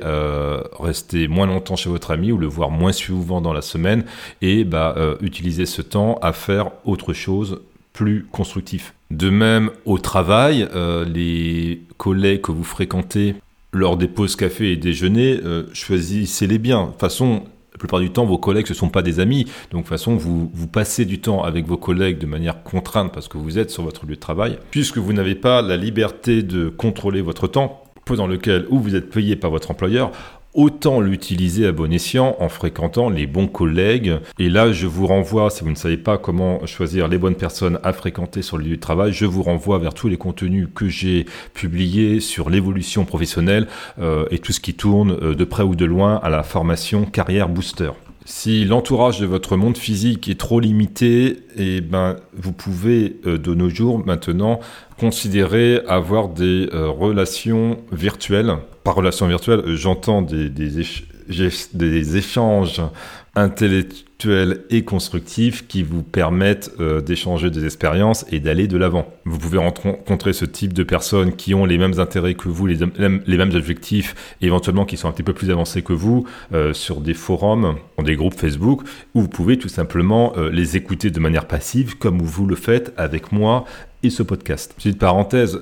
rester 0.79 1.27
moins 1.27 1.45
longtemps 1.45 1.75
chez 1.75 1.89
votre 1.89 2.11
ami 2.11 2.31
ou 2.31 2.37
le 2.37 2.47
voir 2.47 2.71
moins 2.71 2.93
souvent 2.93 3.41
dans 3.41 3.51
la 3.51 3.61
semaine 3.61 4.05
et 4.41 4.63
bah, 4.63 4.95
utiliser 5.19 5.65
ce 5.65 5.81
temps 5.81 6.17
à 6.21 6.31
faire 6.31 6.71
autre 6.85 7.11
chose 7.11 7.61
plus 7.91 8.25
constructif. 8.31 8.93
De 9.11 9.29
même, 9.29 9.71
au 9.85 9.97
travail, 9.97 10.69
les 11.13 11.81
collègues 11.97 12.41
que 12.41 12.51
vous 12.51 12.63
fréquentez 12.63 13.35
lors 13.75 13.97
des 13.97 14.07
pauses 14.07 14.35
café 14.35 14.71
et 14.71 14.77
déjeuner, 14.77 15.39
euh, 15.43 15.63
choisissez-les 15.73 16.57
bien. 16.57 16.85
De 16.85 16.91
toute 16.91 17.01
façon, 17.01 17.43
la 17.73 17.77
plupart 17.77 17.99
du 17.99 18.09
temps, 18.09 18.25
vos 18.25 18.37
collègues, 18.37 18.67
ce 18.67 18.73
ne 18.73 18.77
sont 18.77 18.89
pas 18.89 19.01
des 19.01 19.19
amis. 19.19 19.43
Donc, 19.71 19.81
de 19.81 19.87
toute 19.87 19.87
façon, 19.87 20.15
vous, 20.15 20.49
passez 20.71 21.03
du 21.03 21.19
temps 21.19 21.43
avec 21.43 21.67
vos 21.67 21.77
collègues 21.77 22.17
de 22.17 22.25
manière 22.25 22.63
contrainte 22.63 23.11
parce 23.13 23.27
que 23.27 23.37
vous 23.37 23.59
êtes 23.59 23.69
sur 23.69 23.83
votre 23.83 24.05
lieu 24.05 24.15
de 24.15 24.19
travail. 24.19 24.57
Puisque 24.71 24.97
vous 24.97 25.11
n'avez 25.11 25.35
pas 25.35 25.61
la 25.61 25.75
liberté 25.75 26.41
de 26.41 26.69
contrôler 26.69 27.21
votre 27.21 27.47
temps, 27.47 27.83
dans 28.13 28.27
lequel 28.27 28.67
où 28.69 28.79
vous 28.79 28.95
êtes 28.95 29.09
payé 29.09 29.35
par 29.35 29.49
votre 29.49 29.71
employeur, 29.71 30.11
autant 30.55 31.01
l'utiliser 31.01 31.67
à 31.67 31.71
bon 31.71 31.91
escient 31.93 32.35
en 32.39 32.49
fréquentant 32.49 33.09
les 33.09 33.27
bons 33.27 33.47
collègues. 33.47 34.17
Et 34.39 34.49
là, 34.49 34.71
je 34.71 34.87
vous 34.87 35.05
renvoie, 35.05 35.49
si 35.49 35.63
vous 35.63 35.69
ne 35.69 35.75
savez 35.75 35.97
pas 35.97 36.17
comment 36.17 36.65
choisir 36.65 37.07
les 37.07 37.17
bonnes 37.17 37.35
personnes 37.35 37.79
à 37.83 37.93
fréquenter 37.93 38.41
sur 38.41 38.57
le 38.57 38.63
lieu 38.63 38.77
de 38.77 38.81
travail, 38.81 39.11
je 39.11 39.25
vous 39.25 39.43
renvoie 39.43 39.77
vers 39.77 39.93
tous 39.93 40.07
les 40.07 40.17
contenus 40.17 40.67
que 40.73 40.87
j'ai 40.87 41.25
publiés 41.53 42.19
sur 42.21 42.49
l'évolution 42.49 43.05
professionnelle 43.05 43.67
euh, 43.99 44.25
et 44.31 44.39
tout 44.39 44.53
ce 44.53 44.61
qui 44.61 44.73
tourne 44.73 45.17
euh, 45.21 45.35
de 45.35 45.43
près 45.43 45.63
ou 45.63 45.75
de 45.75 45.85
loin 45.85 46.19
à 46.23 46.29
la 46.29 46.43
formation 46.43 47.05
Carrière 47.05 47.49
Booster. 47.49 47.91
Si 48.27 48.65
l'entourage 48.65 49.19
de 49.19 49.27
votre 49.27 49.55
monde 49.55 49.77
physique 49.77 50.27
est 50.27 50.39
trop 50.39 50.59
limité, 50.59 51.43
eh 51.57 51.79
ben, 51.79 52.15
vous 52.33 52.53
pouvez 52.53 53.17
euh, 53.27 53.37
de 53.37 53.53
nos 53.53 53.69
jours 53.69 54.03
maintenant 54.03 54.59
considérer 54.97 55.81
avoir 55.87 56.29
des 56.29 56.67
relations 56.71 57.77
virtuelles. 57.91 58.55
Par 58.83 58.95
relation 58.95 59.27
virtuelle, 59.27 59.63
j'entends 59.75 60.21
des, 60.21 60.49
des, 60.49 60.81
échanges 61.29 62.81
intellectuels 63.35 64.61
et 64.69 64.83
constructifs 64.83 65.67
qui 65.67 65.83
vous 65.83 66.01
permettent 66.01 66.71
euh, 66.79 67.01
d'échanger 67.01 67.51
des 67.51 67.65
expériences 67.65 68.25
et 68.31 68.39
d'aller 68.39 68.67
de 68.67 68.77
l'avant. 68.77 69.13
Vous 69.25 69.37
pouvez 69.37 69.57
rencontrer 69.57 70.31
ce 70.31 70.45
type 70.45 70.73
de 70.73 70.83
personnes 70.83 71.35
qui 71.35 71.53
ont 71.53 71.65
les 71.65 71.77
mêmes 71.77 71.99
intérêts 71.99 72.33
que 72.33 72.47
vous, 72.47 72.65
les, 72.65 72.77
les 72.97 73.37
mêmes 73.37 73.55
objectifs, 73.55 74.15
éventuellement 74.41 74.85
qui 74.85 74.95
sont 74.95 75.09
un 75.09 75.11
petit 75.11 75.23
peu 75.23 75.33
plus 75.33 75.51
avancés 75.51 75.81
que 75.81 75.93
vous, 75.93 76.25
euh, 76.53 76.73
sur 76.73 77.01
des 77.01 77.13
forums, 77.13 77.75
dans 77.97 78.03
des 78.03 78.15
groupes 78.15 78.35
Facebook, 78.35 78.83
où 79.13 79.21
vous 79.21 79.29
pouvez 79.29 79.57
tout 79.57 79.69
simplement 79.69 80.33
euh, 80.37 80.49
les 80.49 80.77
écouter 80.77 81.09
de 81.11 81.19
manière 81.19 81.45
passive, 81.45 81.97
comme 81.97 82.21
vous 82.21 82.47
le 82.47 82.55
faites 82.55 82.93
avec 82.95 83.33
moi 83.33 83.65
et 84.01 84.09
ce 84.09 84.23
podcast. 84.23 84.73
Petite 84.77 84.97
parenthèse, 84.97 85.59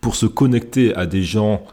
pour 0.00 0.16
se 0.16 0.26
connecter 0.26 0.94
à 0.94 1.06
des 1.06 1.22
gens 1.22 1.64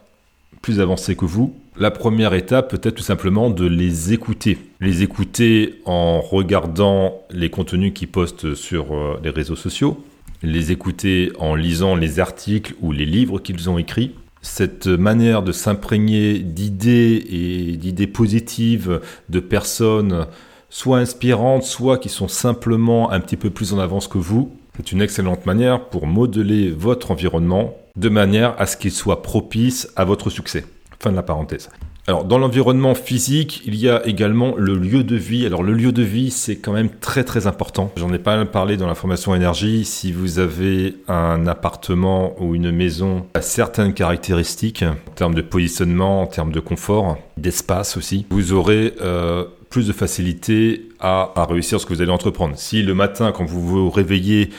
plus 0.61 0.79
avancés 0.79 1.15
que 1.15 1.25
vous, 1.25 1.55
la 1.77 1.91
première 1.91 2.33
étape 2.33 2.69
peut 2.69 2.87
être 2.87 2.95
tout 2.95 3.03
simplement 3.03 3.49
de 3.49 3.65
les 3.65 4.13
écouter. 4.13 4.57
Les 4.79 5.01
écouter 5.01 5.81
en 5.85 6.21
regardant 6.21 7.21
les 7.31 7.49
contenus 7.49 7.93
qu'ils 7.93 8.09
postent 8.09 8.53
sur 8.53 8.93
euh, 8.93 9.19
les 9.23 9.31
réseaux 9.31 9.55
sociaux, 9.55 10.03
les 10.43 10.71
écouter 10.71 11.31
en 11.39 11.55
lisant 11.55 11.95
les 11.95 12.19
articles 12.19 12.75
ou 12.81 12.91
les 12.91 13.05
livres 13.05 13.39
qu'ils 13.39 13.69
ont 13.69 13.77
écrits. 13.77 14.11
Cette 14.41 14.87
manière 14.87 15.41
de 15.41 15.51
s'imprégner 15.51 16.39
d'idées 16.39 17.25
et 17.29 17.77
d'idées 17.77 18.07
positives 18.07 18.99
de 19.29 19.39
personnes 19.39 20.27
soit 20.69 20.97
inspirantes, 20.97 21.63
soit 21.63 21.97
qui 21.97 22.09
sont 22.09 22.27
simplement 22.27 23.11
un 23.11 23.19
petit 23.19 23.37
peu 23.37 23.49
plus 23.49 23.73
en 23.73 23.79
avance 23.79 24.07
que 24.07 24.17
vous, 24.17 24.51
c'est 24.75 24.91
une 24.91 25.01
excellente 25.01 25.45
manière 25.45 25.85
pour 25.85 26.07
modeler 26.07 26.71
votre 26.71 27.11
environnement 27.11 27.77
de 27.95 28.09
manière 28.09 28.59
à 28.59 28.65
ce 28.65 28.75
qu'il 28.75 28.91
soit 28.91 29.21
propice 29.21 29.87
à 29.95 30.03
votre 30.03 30.29
succès. 30.29 30.65
Fin 31.03 31.11
de 31.11 31.17
la 31.17 31.23
parenthèse. 31.23 31.69
Alors, 32.07 32.23
dans 32.23 32.37
l'environnement 32.37 32.95
physique, 32.95 33.61
il 33.65 33.75
y 33.75 33.89
a 33.89 34.05
également 34.05 34.55
le 34.55 34.75
lieu 34.75 35.03
de 35.03 35.17
vie. 35.17 35.45
Alors, 35.45 35.61
le 35.61 35.73
lieu 35.73 35.91
de 35.91 36.01
vie, 36.01 36.31
c'est 36.31 36.55
quand 36.55 36.71
même 36.71 36.89
très 36.89 37.25
très 37.25 37.45
important. 37.45 37.91
J'en 37.97 38.13
ai 38.13 38.19
pas 38.19 38.45
parlé 38.45 38.77
dans 38.77 38.87
la 38.87 38.95
formation 38.95 39.35
énergie. 39.35 39.83
Si 39.83 40.13
vous 40.13 40.39
avez 40.39 40.95
un 41.09 41.45
appartement 41.45 42.41
ou 42.41 42.55
une 42.55 42.71
maison 42.71 43.25
à 43.33 43.41
certaines 43.41 43.93
caractéristiques, 43.93 44.83
en 44.83 45.13
termes 45.13 45.35
de 45.35 45.41
positionnement, 45.41 46.21
en 46.21 46.27
termes 46.27 46.53
de 46.53 46.61
confort, 46.61 47.17
d'espace 47.35 47.97
aussi, 47.97 48.25
vous 48.29 48.53
aurez 48.53 48.93
euh, 49.01 49.43
plus 49.69 49.85
de 49.85 49.93
facilité 49.93 50.87
à, 51.01 51.33
à 51.35 51.45
réussir 51.45 51.81
ce 51.81 51.85
que 51.85 51.93
vous 51.93 52.01
allez 52.01 52.11
entreprendre. 52.11 52.53
Si 52.55 52.81
le 52.81 52.93
matin, 52.93 53.33
quand 53.33 53.43
vous 53.43 53.61
vous 53.61 53.89
réveillez, 53.89 54.51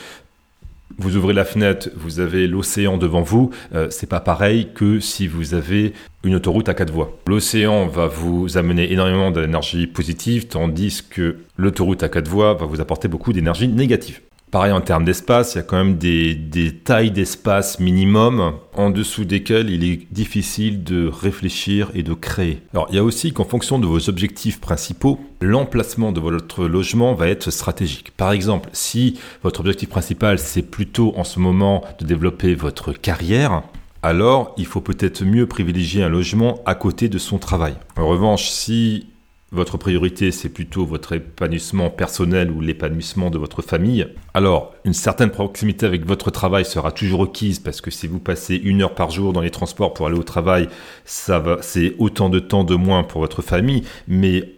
vous 0.97 1.17
ouvrez 1.17 1.33
la 1.33 1.45
fenêtre, 1.45 1.89
vous 1.95 2.19
avez 2.19 2.47
l'océan 2.47 2.97
devant 2.97 3.21
vous, 3.21 3.51
euh, 3.73 3.87
c'est 3.89 4.09
pas 4.09 4.19
pareil 4.19 4.69
que 4.73 4.99
si 4.99 5.27
vous 5.27 5.53
avez 5.53 5.93
une 6.23 6.35
autoroute 6.35 6.69
à 6.69 6.73
quatre 6.73 6.91
voies. 6.91 7.17
L'océan 7.27 7.87
va 7.87 8.07
vous 8.07 8.57
amener 8.57 8.91
énormément 8.91 9.31
d'énergie 9.31 9.87
positive, 9.87 10.47
tandis 10.47 11.03
que 11.07 11.37
l'autoroute 11.57 12.03
à 12.03 12.09
quatre 12.09 12.27
voies 12.27 12.53
va 12.53 12.65
vous 12.65 12.81
apporter 12.81 13.07
beaucoup 13.07 13.33
d'énergie 13.33 13.67
négative. 13.67 14.21
Pareil 14.55 14.71
en 14.71 14.79
termes 14.79 15.03
d'espace, 15.03 15.53
il 15.53 15.57
y 15.57 15.59
a 15.59 15.63
quand 15.63 15.75
même 15.75 15.97
des, 15.97 16.71
tailles 16.85 17.11
d'espace 17.11 17.81
minimum 17.81 18.53
en 18.73 18.89
dessous 18.89 19.25
desquelles 19.25 19.69
il 19.69 19.83
est 19.83 20.07
difficile 20.13 20.85
de 20.85 21.09
réfléchir 21.09 21.91
et 21.93 22.03
de 22.03 22.13
créer. 22.13 22.61
Alors 22.73 22.87
il 22.89 22.95
y 22.95 22.97
a 22.97 23.03
aussi 23.03 23.33
qu'en 23.33 23.43
fonction 23.43 23.79
de 23.79 23.85
vos 23.85 24.07
objectifs 24.07 24.61
principaux, 24.61 25.19
l'emplacement 25.41 26.13
de 26.13 26.21
votre 26.21 26.67
logement 26.67 27.15
va 27.15 27.27
être 27.27 27.51
stratégique. 27.51 28.11
Par 28.15 28.31
exemple, 28.31 28.69
si 28.71 29.19
votre 29.43 29.59
objectif 29.59 29.89
principal 29.89 30.39
c'est 30.39 30.61
plutôt 30.61 31.13
en 31.17 31.25
ce 31.25 31.41
moment 31.41 31.83
de 31.99 32.05
développer 32.05 32.55
votre 32.55 32.93
carrière, 32.93 33.61
alors 34.03 34.55
il 34.57 34.67
faut 34.67 34.79
peut-être 34.79 35.25
mieux 35.25 35.47
privilégier 35.47 36.01
un 36.01 36.07
logement 36.07 36.61
à 36.65 36.75
côté 36.75 37.09
de 37.09 37.17
son 37.17 37.39
travail. 37.39 37.75
En 37.97 38.07
revanche, 38.07 38.47
si 38.47 39.07
votre 39.51 39.77
priorité 39.77 40.31
c'est 40.31 40.49
plutôt 40.49 40.85
votre 40.85 41.13
épanouissement 41.13 41.89
personnel 41.89 42.51
ou 42.51 42.61
l'épanouissement 42.61 43.29
de 43.29 43.37
votre 43.37 43.61
famille, 43.61 44.07
alors 44.33 44.73
une 44.83 44.93
certaine 44.93 45.29
proximité 45.29 45.85
avec 45.85 46.05
votre 46.05 46.31
travail 46.31 46.65
sera 46.65 46.91
toujours 46.91 47.21
requise 47.21 47.59
parce 47.59 47.81
que 47.81 47.91
si 47.91 48.07
vous 48.07 48.19
passez 48.19 48.55
une 48.55 48.81
heure 48.81 48.95
par 48.95 49.11
jour 49.11 49.33
dans 49.33 49.41
les 49.41 49.51
transports 49.51 49.93
pour 49.93 50.07
aller 50.07 50.17
au 50.17 50.23
travail, 50.23 50.67
c'est 51.05 51.95
autant 51.99 52.29
de 52.29 52.39
temps 52.39 52.63
de 52.63 52.75
moins 52.75 53.03
pour 53.03 53.21
votre 53.21 53.41
famille, 53.41 53.83
mais 54.07 54.55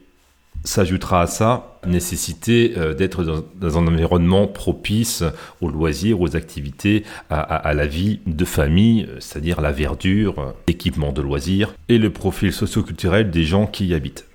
s'ajoutera 0.64 1.22
à 1.22 1.28
ça 1.28 1.80
nécessité 1.86 2.74
euh, 2.78 2.94
d'être 2.94 3.24
dans, 3.24 3.78
un 3.78 3.88
environnement 3.88 4.48
propice 4.48 5.24
aux 5.62 5.70
loisirs, 5.70 6.20
aux 6.20 6.36
activités, 6.36 7.04
à, 7.30 7.74
la 7.74 7.88
vie 7.88 8.20
de 8.26 8.46
famille, 8.46 9.08
euh, 9.10 9.20
c'est-à-dire 9.20 9.62
la 9.62 9.72
verdure, 9.72 10.54
l'équipement 10.68 11.14
de 11.14 11.22
loisirs 11.22 11.74
et 11.88 11.98
le 11.98 12.12
profil 12.12 12.52
socioculturel 12.52 13.32
des 13.32 13.44
gens 13.44 13.68
qui 13.68 13.88
y 13.88 13.94
habitent. 13.94 14.26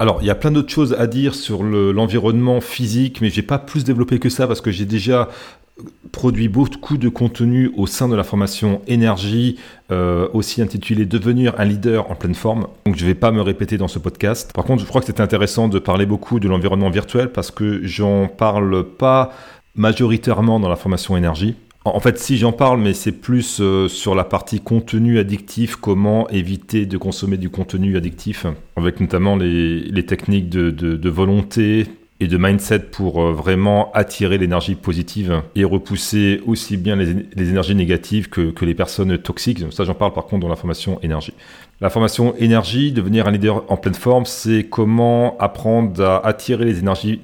Alors, 0.00 0.20
il 0.22 0.26
y 0.26 0.30
a 0.30 0.34
plein 0.34 0.50
d'autres 0.50 0.72
choses 0.72 0.94
à 0.98 1.06
dire 1.06 1.34
sur 1.34 1.62
l'environnement 1.62 2.62
physique, 2.62 3.20
mais 3.20 3.28
j'ai 3.28 3.42
pas 3.42 3.58
plus 3.58 3.84
développé 3.84 4.18
que 4.18 4.30
ça 4.30 4.46
parce 4.46 4.62
que 4.62 4.70
j'ai 4.70 4.86
déjà 4.86 5.28
produit 6.10 6.48
beaucoup 6.48 6.96
de 6.96 7.10
contenu 7.10 7.70
au 7.76 7.86
sein 7.86 8.08
de 8.08 8.16
la 8.16 8.24
formation 8.24 8.80
énergie, 8.86 9.58
euh, 9.90 10.26
aussi 10.32 10.62
intitulé 10.62 11.04
Devenir 11.04 11.52
un 11.58 11.66
leader 11.66 12.10
en 12.10 12.14
pleine 12.14 12.34
forme. 12.34 12.66
Donc 12.86 12.96
je 12.96 13.02
ne 13.02 13.08
vais 13.08 13.14
pas 13.14 13.30
me 13.30 13.42
répéter 13.42 13.76
dans 13.76 13.88
ce 13.88 13.98
podcast. 13.98 14.54
Par 14.54 14.64
contre, 14.64 14.82
je 14.82 14.88
crois 14.88 15.02
que 15.02 15.06
c'était 15.06 15.20
intéressant 15.20 15.68
de 15.68 15.78
parler 15.78 16.06
beaucoup 16.06 16.40
de 16.40 16.48
l'environnement 16.48 16.88
virtuel 16.88 17.30
parce 17.30 17.50
que 17.50 17.80
j'en 17.82 18.26
parle 18.26 18.84
pas 18.84 19.34
majoritairement 19.74 20.60
dans 20.60 20.70
la 20.70 20.76
formation 20.76 21.14
énergie. 21.14 21.56
En 21.86 21.98
fait, 21.98 22.18
si 22.18 22.36
j'en 22.36 22.52
parle, 22.52 22.78
mais 22.78 22.92
c'est 22.92 23.12
plus 23.12 23.58
euh, 23.60 23.88
sur 23.88 24.14
la 24.14 24.24
partie 24.24 24.60
contenu 24.60 25.18
addictif, 25.18 25.76
comment 25.76 26.28
éviter 26.28 26.84
de 26.84 26.98
consommer 26.98 27.38
du 27.38 27.48
contenu 27.48 27.96
addictif, 27.96 28.44
avec 28.76 29.00
notamment 29.00 29.34
les, 29.36 30.04
techniques 30.06 30.50
de, 30.50 31.08
volonté 31.08 31.86
et 32.22 32.26
de 32.26 32.36
mindset 32.36 32.80
pour 32.80 33.22
euh, 33.22 33.32
vraiment 33.32 33.90
attirer 33.94 34.36
l'énergie 34.36 34.74
positive 34.74 35.40
et 35.54 35.64
repousser 35.64 36.42
aussi 36.46 36.76
bien 36.76 36.96
les, 36.96 37.48
énergies 37.48 37.74
négatives 37.74 38.28
que, 38.28 38.50
que, 38.50 38.66
les 38.66 38.74
personnes 38.74 39.16
toxiques. 39.16 39.64
Ça, 39.70 39.84
j'en 39.84 39.94
parle 39.94 40.12
par 40.12 40.26
contre 40.26 40.42
dans 40.42 40.50
la 40.50 40.56
formation 40.56 41.00
énergie. 41.00 41.32
La 41.80 41.88
formation 41.88 42.34
énergie, 42.36 42.92
devenir 42.92 43.26
un 43.26 43.30
leader 43.30 43.64
en 43.72 43.78
pleine 43.78 43.94
forme, 43.94 44.26
c'est 44.26 44.64
comment 44.64 45.38
apprendre 45.38 46.04
à 46.04 46.26
attirer 46.26 46.66
les 46.66 46.80
énergies 46.80 47.22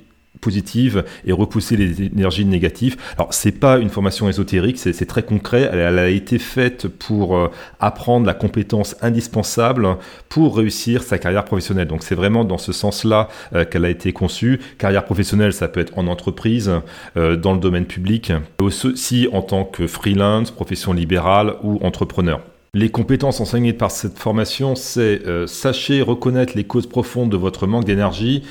et 1.25 1.33
repousser 1.33 1.77
les 1.77 2.03
énergies 2.03 2.45
négatives. 2.45 2.97
Alors 3.17 3.33
c'est 3.33 3.53
pas 3.53 3.79
une 3.79 3.91
formation 3.91 4.29
ésotérique, 4.29 4.79
c'est 4.79 5.07
très 5.07 5.23
concret. 5.23 5.69
Elle, 5.73 5.99
a 5.99 6.09
été 6.09 6.39
faite 6.39 6.89
pour 6.89 7.37
euh, 7.37 7.51
apprendre 7.81 8.27
la 8.27 8.35
compétence 8.35 8.97
indispensable 9.03 9.97
pour 10.29 10.57
réussir 10.57 11.03
sa 11.03 11.19
carrière 11.19 11.45
professionnelle. 11.45 11.89
Donc 11.89 12.03
c'est 12.03 12.15
vraiment 12.15 12.45
dans 12.45 12.59
ce 12.59 12.73
sens-là 12.73 13.29
euh, 13.55 13.65
qu'elle 13.65 13.85
a 13.85 13.91
été 13.91 14.13
conçue. 14.13 14.61
Carrière 14.79 15.05
professionnelle, 15.05 15.53
ça 15.53 15.69
peut 15.69 15.81
être 15.81 15.99
en 15.99 16.07
entreprise, 16.07 16.71
euh, 17.17 17.37
dans 17.37 17.55
le 17.55 17.61
domaine 17.61 17.87
public, 17.87 18.33
aussi 18.61 19.29
en 19.33 19.43
tant 19.43 19.65
que 19.65 19.87
freelance, 19.87 20.51
profession 20.51 20.93
libérale 20.93 21.55
ou 21.63 21.79
entrepreneur. 21.83 22.41
Les 22.75 22.91
compétences 22.91 23.41
enseignées 23.41 23.73
par 23.73 23.91
cette 23.91 24.19
formation, 24.19 24.75
c'est 24.75 25.23
sachez 25.47 26.03
reconnaître 26.03 26.53
les 26.57 26.65
causes 26.65 26.87
profondes 26.87 27.31
de 27.31 27.37
votre 27.37 27.67
manque 27.67 27.87
d'énergie, 27.87 28.43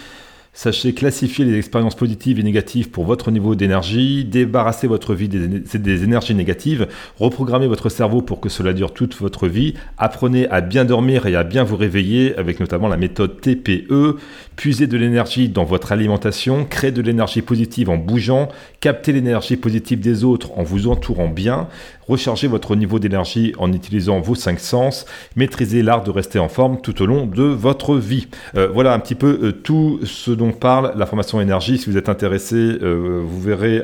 Sachez 0.57 0.93
classifier 0.93 1.43
les 1.43 1.57
expériences 1.57 1.95
positives 1.95 2.39
et 2.39 2.43
négatives 2.43 2.89
pour 2.89 3.03
votre 3.03 3.29
niveau 3.29 3.55
d'énergie, 3.55 4.23
débarrasser 4.23 4.87
votre 4.87 5.13
vie 5.13 5.27
des, 5.27 6.03
énergies 6.05 6.33
négatives, 6.33 6.87
reprogrammez 7.19 7.67
votre 7.67 7.89
cerveau 7.89 8.21
pour 8.21 8.39
que 8.39 8.47
cela 8.47 8.71
dure 8.71 8.93
toute 8.93 9.17
votre 9.17 9.49
vie, 9.49 9.73
apprenez 9.97 10.47
à 10.47 10.61
bien 10.61 10.85
dormir 10.85 11.25
et 11.25 11.35
à 11.35 11.43
bien 11.43 11.65
vous 11.65 11.75
réveiller 11.75 12.37
avec 12.37 12.61
notamment 12.61 12.87
la 12.87 12.95
méthode 12.95 13.41
TPE, 13.41 14.15
puisez 14.55 14.87
de 14.87 14.95
l'énergie 14.95 15.49
dans 15.49 15.65
votre 15.65 15.91
alimentation, 15.91 16.63
créez 16.63 16.93
de 16.93 17.01
l'énergie 17.01 17.41
positive 17.41 17.89
en 17.89 17.97
bougeant, 17.97 18.47
captez 18.79 19.11
l'énergie 19.11 19.57
positive 19.57 19.99
des 19.99 20.23
autres 20.23 20.57
en 20.57 20.63
vous 20.63 20.87
entourant 20.87 21.27
bien, 21.27 21.67
rechargez 22.07 22.47
votre 22.47 22.77
niveau 22.77 22.99
d'énergie 22.99 23.53
en 23.57 23.73
utilisant 23.73 24.21
vos 24.21 24.35
cinq 24.35 24.61
sens, 24.61 25.05
maîtrisez 25.35 25.81
l'art 25.81 26.03
de 26.03 26.11
rester 26.11 26.39
en 26.39 26.47
forme 26.47 26.79
tout 26.79 27.01
au 27.01 27.05
long 27.05 27.25
de 27.25 27.43
votre 27.43 27.97
vie. 27.97 28.27
Euh, 28.55 28.69
voilà 28.73 28.93
un 28.93 28.99
petit 28.99 29.15
peu 29.15 29.39
euh, 29.43 29.51
tout 29.51 29.99
ce 30.05 30.31
dont 30.31 30.44
parle 30.51 30.93
la 30.95 31.05
formation 31.05 31.41
énergie. 31.41 31.77
Si 31.77 31.89
vous 31.89 31.97
êtes 31.97 32.09
intéressé, 32.09 32.55
euh, 32.55 33.21
vous 33.23 33.41
verrez 33.41 33.83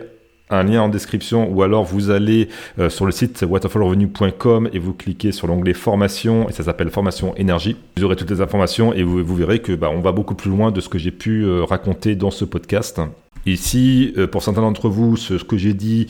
un 0.50 0.64
lien 0.64 0.82
en 0.82 0.90
description 0.90 1.50
ou 1.50 1.64
alors 1.64 1.86
vous 1.86 2.10
allez 2.10 2.50
sur 2.90 3.06
le 3.06 3.14
site 3.14 3.46
waterfallrevenue.com 3.48 4.70
et 4.74 4.80
vous 4.80 4.92
cliquez 4.92 5.32
sur 5.32 5.48
l'onglet 5.48 5.74
formation 5.74 6.50
et 6.50 6.52
ça 6.52 6.66
s'appelle 6.66 6.90
formation 6.90 7.34
énergie. 7.38 7.78
Vous 7.96 8.04
aurez 8.04 8.18
toutes 8.18 8.32
les 8.32 8.42
informations 8.42 8.92
et 8.92 9.02
vous, 9.02 9.24
verrez 9.34 9.60
que 9.60 9.72
bah, 9.72 9.90
on 9.90 10.02
va 10.02 10.12
beaucoup 10.12 10.36
plus 10.36 10.52
loin 10.52 10.72
de 10.72 10.82
ce 10.82 10.90
que 10.90 10.98
j'ai 10.98 11.12
pu 11.12 11.50
raconter 11.62 12.16
dans 12.16 12.32
ce 12.32 12.44
podcast. 12.44 13.00
Ici, 13.46 14.14
pour 14.34 14.44
certains 14.44 14.60
d'entre 14.60 14.90
vous, 14.90 15.16
ce 15.16 15.36
que 15.36 15.56
j'ai 15.56 15.74
dit 15.74 16.08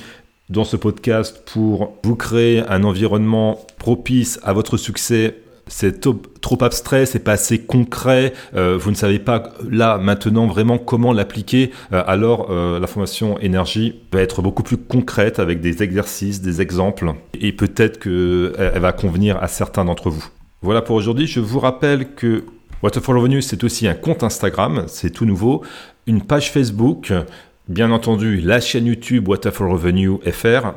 dans 0.51 0.65
ce 0.65 0.75
podcast 0.75 1.43
pour 1.45 1.97
vous 2.03 2.15
créer 2.15 2.59
un 2.67 2.83
environnement 2.83 3.65
propice 3.77 4.39
à 4.43 4.51
votre 4.51 4.75
succès. 4.75 5.37
C'est 5.73 6.01
trop 6.41 6.63
abstrait, 6.63 7.05
c'est 7.05 7.19
pas 7.19 7.31
assez 7.31 7.59
concret, 7.59 8.33
euh, 8.55 8.77
vous 8.77 8.91
ne 8.91 8.95
savez 8.95 9.19
pas 9.19 9.53
là 9.69 9.97
maintenant 9.97 10.45
vraiment 10.45 10.77
comment 10.77 11.13
l'appliquer, 11.13 11.71
euh, 11.93 12.03
alors 12.05 12.47
euh, 12.49 12.77
la 12.79 12.87
formation 12.87 13.39
énergie 13.39 13.95
va 14.11 14.21
être 14.21 14.41
beaucoup 14.41 14.63
plus 14.63 14.77
concrète 14.77 15.39
avec 15.39 15.61
des 15.61 15.81
exercices, 15.81 16.41
des 16.41 16.59
exemples, 16.59 17.13
et 17.39 17.53
peut-être 17.53 17.99
qu'elle 17.99 18.81
va 18.81 18.91
convenir 18.91 19.41
à 19.41 19.47
certains 19.47 19.85
d'entre 19.85 20.09
vous. 20.09 20.25
Voilà 20.61 20.81
pour 20.81 20.97
aujourd'hui, 20.97 21.25
je 21.25 21.39
vous 21.39 21.59
rappelle 21.59 22.15
que 22.15 22.43
Waterfall 22.83 23.17
Revenue 23.17 23.41
c'est 23.41 23.63
aussi 23.63 23.87
un 23.87 23.93
compte 23.93 24.23
Instagram, 24.23 24.83
c'est 24.87 25.11
tout 25.11 25.25
nouveau, 25.25 25.63
une 26.05 26.21
page 26.21 26.51
Facebook, 26.51 27.13
Bien 27.71 27.91
entendu, 27.91 28.41
la 28.41 28.59
chaîne 28.59 28.87
YouTube 28.87 29.29
Waterfall 29.29 29.71
Revenue 29.71 30.17
FR 30.29 30.73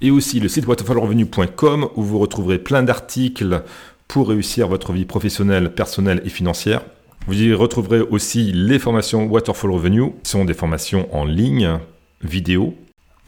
et 0.00 0.10
aussi 0.10 0.40
le 0.40 0.48
site 0.48 0.66
waterfallrevenue.com 0.66 1.88
où 1.96 2.02
vous 2.02 2.18
retrouverez 2.18 2.58
plein 2.58 2.82
d'articles 2.82 3.62
pour 4.10 4.28
réussir 4.28 4.66
votre 4.66 4.92
vie 4.92 5.04
professionnelle, 5.04 5.72
personnelle 5.72 6.20
et 6.24 6.30
financière. 6.30 6.82
Vous 7.28 7.40
y 7.40 7.54
retrouverez 7.54 8.00
aussi 8.00 8.50
les 8.52 8.80
formations 8.80 9.26
Waterfall 9.26 9.70
Revenue, 9.70 10.14
qui 10.24 10.32
sont 10.32 10.44
des 10.44 10.52
formations 10.52 11.06
en 11.14 11.24
ligne, 11.24 11.78
vidéo, 12.20 12.74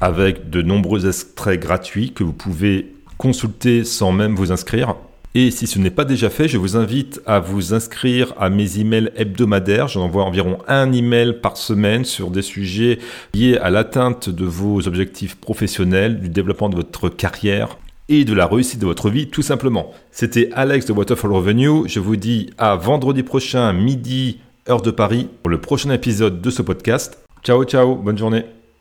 avec 0.01 0.51
de 0.51 0.61
nombreux 0.61 1.07
extraits 1.07 1.61
gratuits 1.61 2.11
que 2.13 2.25
vous 2.25 2.33
pouvez 2.33 2.95
consulter 3.17 3.85
sans 3.85 4.11
même 4.11 4.35
vous 4.35 4.51
inscrire. 4.51 4.97
Et 5.37 5.53
si 5.53 5.69
ce 5.69 5.79
n'est 5.79 5.91
pas 5.91 6.05
déjà 6.05 6.31
fait, 6.31 6.49
je 6.49 6.59
vous 6.59 6.77
invite 6.77 7.21
à 7.27 7.39
vous 7.39 7.75
inscrire 7.75 8.35
à 8.37 8.51
mes 8.51 8.81
emails 8.81 9.13
hebdomadaires. 9.15 9.87
J'en 9.87 10.03
envoie 10.03 10.25
environ 10.25 10.59
un 10.67 10.93
email 10.93 11.35
par 11.41 11.59
semaine 11.59 12.05
sur 12.05 12.29
des 12.33 12.43
sujets 12.43 12.99
liés 13.35 13.57
à 13.57 13.71
l'atteinte 13.71 14.29
de 14.29 14.45
vos 14.45 14.89
objectifs 14.89 15.37
professionnels, 15.37 16.21
du 16.21 16.29
développement 16.29 16.69
de 16.69 16.75
votre 16.75 17.09
carrière 17.09 17.79
et 18.13 18.25
de 18.27 18.35
la 18.35 18.47
réussite 18.47 18.79
de 18.79 18.87
votre 18.87 19.09
vie, 19.09 19.29
tout 19.29 19.41
simplement. 19.41 19.91
C'était 20.11 20.51
Alex 20.53 20.85
de 20.85 20.93
Waterfall 20.93 21.33
Revenue. 21.33 21.89
Je 21.89 21.99
vous 21.99 22.17
dis 22.17 22.51
à 22.59 22.77
vendredi 22.77 23.23
prochain, 23.23 23.73
midi, 23.73 24.39
heure 24.69 24.83
de 24.83 24.91
Paris, 24.91 25.29
pour 25.43 25.51
le 25.51 25.61
prochain 25.61 25.91
épisode 25.91 26.43
de 26.43 26.51
ce 26.51 26.61
podcast. 26.61 27.19
Ciao, 27.43 27.65
ciao, 27.65 27.97
bonne 27.97 28.19
journée. 28.19 28.45